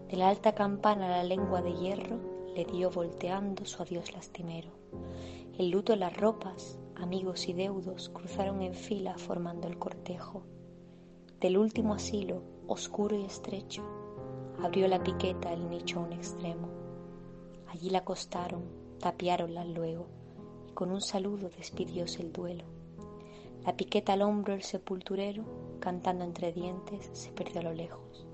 [0.09, 2.17] De la alta campana la lengua de hierro
[2.55, 4.71] le dio volteando su adiós lastimero.
[5.59, 10.41] El luto en las ropas, amigos y deudos cruzaron en fila formando el cortejo.
[11.39, 13.83] Del último asilo, oscuro y estrecho,
[14.63, 16.69] abrió la piqueta el nicho a un extremo.
[17.67, 18.63] Allí la acostaron,
[18.97, 20.07] tapiáronla luego,
[20.67, 22.80] y con un saludo despidióse el duelo.
[23.63, 25.43] La piqueta al hombro el sepulturero,
[25.79, 28.25] cantando entre dientes, se perdió a lo lejos.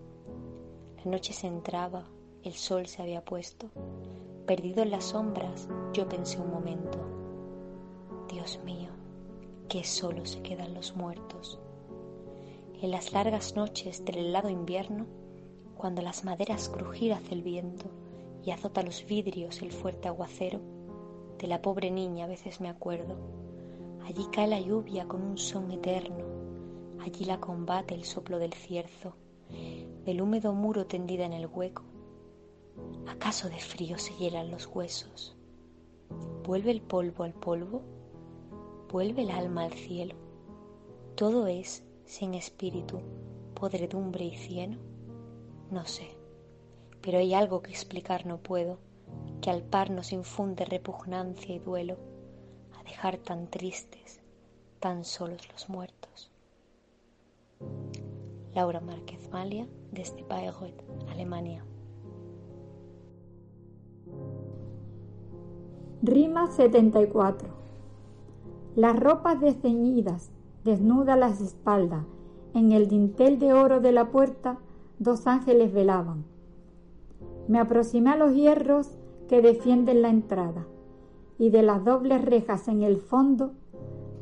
[1.03, 2.05] La noche se entraba,
[2.43, 3.67] el sol se había puesto.
[4.45, 6.97] Perdido en las sombras, yo pensé un momento,
[8.29, 8.87] Dios mío,
[9.67, 11.59] que solo se quedan los muertos.
[12.81, 15.07] En las largas noches del helado invierno,
[15.75, 17.87] cuando las maderas crujir hace el viento
[18.45, 20.61] y azota los vidrios el fuerte aguacero,
[21.37, 23.36] de la pobre niña a veces me acuerdo
[24.07, 26.23] Allí cae la lluvia con un son eterno,
[27.01, 29.17] allí la combate el soplo del cierzo,
[30.05, 31.83] del húmedo muro tendida en el hueco.
[33.05, 35.35] ¿Acaso de frío se hielan los huesos?
[36.45, 37.81] ¿Vuelve el polvo al polvo?
[38.89, 40.15] ¿Vuelve el alma al cielo?
[41.15, 43.01] ¿Todo es, sin espíritu,
[43.55, 44.77] podredumbre y cieno?
[45.69, 46.15] No sé,
[47.01, 48.79] pero hay algo que explicar no puedo,
[49.41, 51.97] que al par nos infunde repugnancia y duelo
[52.87, 54.21] dejar tan tristes,
[54.79, 56.31] tan solos los muertos.
[58.55, 61.65] Laura Márquez Malia, desde Bayreuth, Alemania.
[66.01, 67.49] Rima 74.
[68.75, 70.31] Las ropas desceñidas,
[70.63, 72.05] desnudas las espaldas,
[72.53, 74.59] en el dintel de oro de la puerta
[74.97, 76.23] dos ángeles velaban.
[77.49, 80.65] Me aproximé a los hierros que defienden la entrada
[81.39, 83.51] y de las dobles rejas en el fondo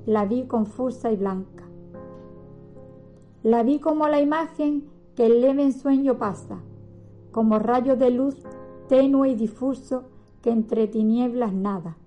[0.06, 1.64] la vi confusa y blanca.
[3.44, 4.86] La vi como la imagen
[5.16, 6.60] que el leve ensueño pasa,
[7.32, 8.42] como rayo de luz
[8.88, 10.04] tenue y difuso
[10.42, 11.98] que entre tinieblas nada.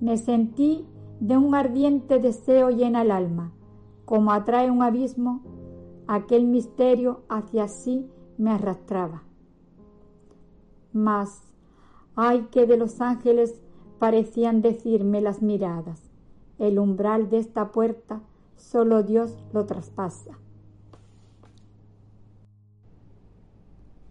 [0.00, 0.86] Me sentí
[1.20, 3.52] de un ardiente deseo llena el alma,
[4.04, 5.42] como atrae un abismo,
[6.06, 9.22] aquel misterio hacia sí me arrastraba.
[10.92, 11.53] Mas,
[12.16, 13.60] ay que de los ángeles
[13.98, 16.10] parecían decirme las miradas,
[16.58, 18.20] el umbral de esta puerta
[18.56, 20.38] solo Dios lo traspasa.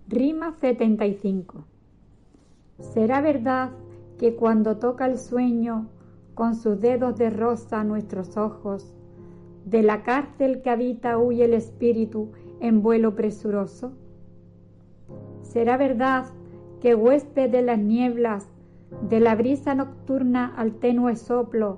[0.08, 1.66] Rima 75
[2.80, 3.72] ¿Será verdad
[4.18, 5.88] que cuando toca el sueño
[6.36, 8.94] con sus dedos de rosa nuestros ojos,
[9.66, 13.94] de la cárcel que habita huye el espíritu en vuelo presuroso?
[15.42, 16.26] ¿Será verdad
[16.84, 18.46] que huésped de las nieblas,
[19.10, 21.78] de la brisa nocturna al tenue soplo,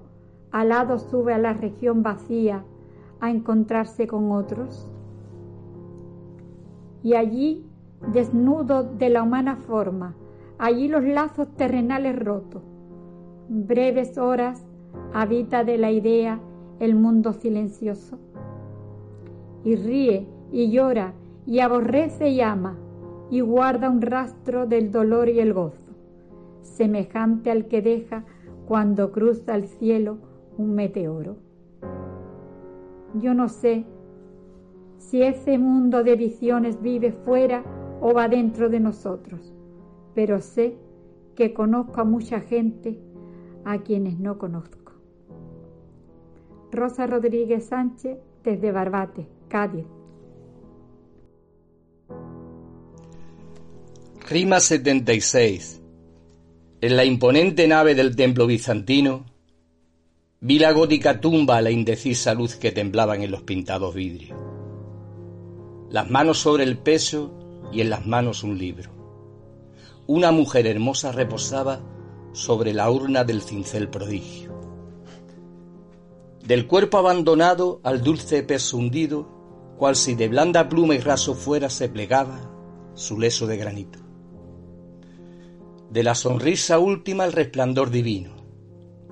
[0.49, 2.63] alado sube a la región vacía
[3.19, 4.89] a encontrarse con otros?
[7.03, 7.67] Y allí,
[8.11, 10.15] desnudo de la humana forma,
[10.57, 12.63] allí los lazos terrenales rotos,
[13.47, 14.65] breves horas
[15.13, 16.39] habita de la idea
[16.79, 18.17] el mundo silencioso.
[19.63, 21.13] Y ríe y llora
[21.45, 22.79] y aborrece y ama
[23.29, 25.93] y guarda un rastro del dolor y el gozo,
[26.61, 28.23] semejante al que deja
[28.67, 30.17] cuando cruza el cielo
[30.57, 31.37] un meteoro.
[33.15, 33.85] Yo no sé
[34.97, 37.63] si ese mundo de visiones vive fuera
[38.01, 39.53] o va dentro de nosotros,
[40.13, 40.77] pero sé
[41.35, 42.99] que conozco a mucha gente
[43.63, 44.93] a quienes no conozco.
[46.71, 49.94] Rosa Rodríguez Sánchez desde Barbate, Cádiz.
[54.27, 55.83] Rima 76.
[56.81, 59.23] En la imponente nave del templo bizantino,
[60.39, 64.35] vi la gótica tumba a la indecisa luz que temblaban en los pintados vidrios.
[65.91, 68.89] Las manos sobre el peso y en las manos un libro.
[70.07, 71.83] Una mujer hermosa reposaba
[72.33, 74.59] sobre la urna del cincel prodigio.
[76.43, 79.29] Del cuerpo abandonado al dulce peso hundido,
[79.77, 82.49] cual si de blanda pluma y raso fuera se plegaba
[82.95, 84.04] su leso de granito
[85.95, 88.31] de la sonrisa última el resplandor divino.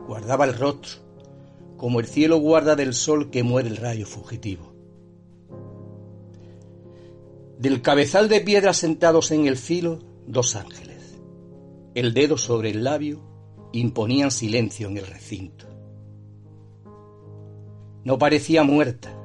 [0.06, 1.00] Guardaba el rostro,
[1.78, 4.74] como el cielo guarda del sol que muere el rayo fugitivo.
[7.58, 11.22] Del cabezal de piedra sentados en el filo, dos ángeles.
[11.96, 13.22] El dedo sobre el labio
[13.72, 15.66] imponían silencio en el recinto.
[18.04, 19.18] No parecía muerta,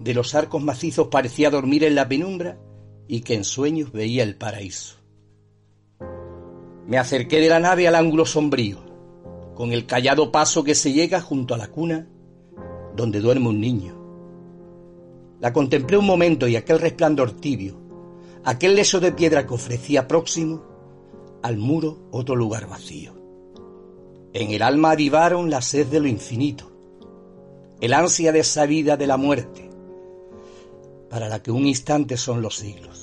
[0.00, 2.60] de los arcos macizos parecía dormir en la penumbra
[3.08, 4.99] y que en sueños veía el paraíso.
[6.86, 8.78] Me acerqué de la nave al ángulo sombrío,
[9.54, 12.08] con el callado paso que se llega junto a la cuna
[12.96, 13.94] donde duerme un niño.
[15.40, 17.76] La contemplé un momento y aquel resplandor tibio,
[18.44, 20.62] aquel leso de piedra que ofrecía próximo
[21.42, 23.14] al muro otro lugar vacío.
[24.32, 26.70] En el alma avivaron la sed de lo infinito,
[27.80, 29.70] el ansia de esa vida de la muerte,
[31.08, 32.99] para la que un instante son los siglos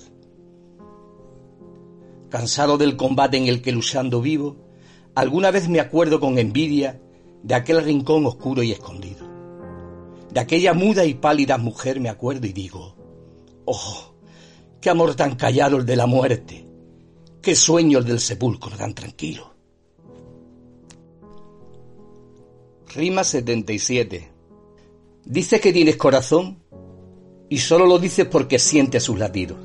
[2.29, 4.57] cansado del combate en el que luchando vivo,
[5.15, 7.01] alguna vez me acuerdo con envidia
[7.43, 9.25] de aquel rincón oscuro y escondido.
[10.31, 12.95] De aquella muda y pálida mujer me acuerdo y digo,
[13.65, 14.13] oh,
[14.81, 16.67] qué amor tan callado el de la muerte,
[17.41, 19.53] qué sueño el del sepulcro tan tranquilo.
[22.93, 24.31] Rima 77.
[25.25, 26.63] Dices que tienes corazón
[27.49, 29.59] y solo lo dices porque sientes sus latidos.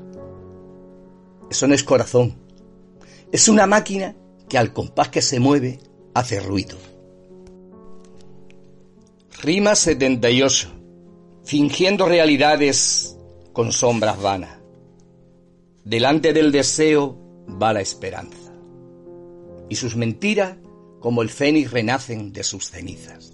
[1.51, 2.42] Eso no es corazón,
[3.33, 4.15] es una máquina
[4.49, 5.81] que al compás que se mueve
[6.15, 6.77] hace ruido.
[9.41, 10.71] Rima 78.
[11.43, 13.17] Fingiendo realidades
[13.55, 14.59] con sombras vanas.
[15.83, 17.19] Delante del deseo
[17.61, 18.53] va la esperanza.
[19.71, 20.59] Y sus mentiras,
[21.01, 23.33] como el fénix, renacen de sus cenizas.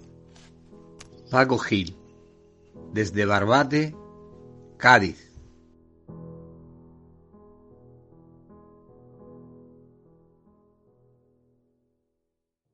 [1.29, 1.95] Paco Gil,
[2.93, 3.93] desde Barbate,
[4.77, 5.28] Cádiz,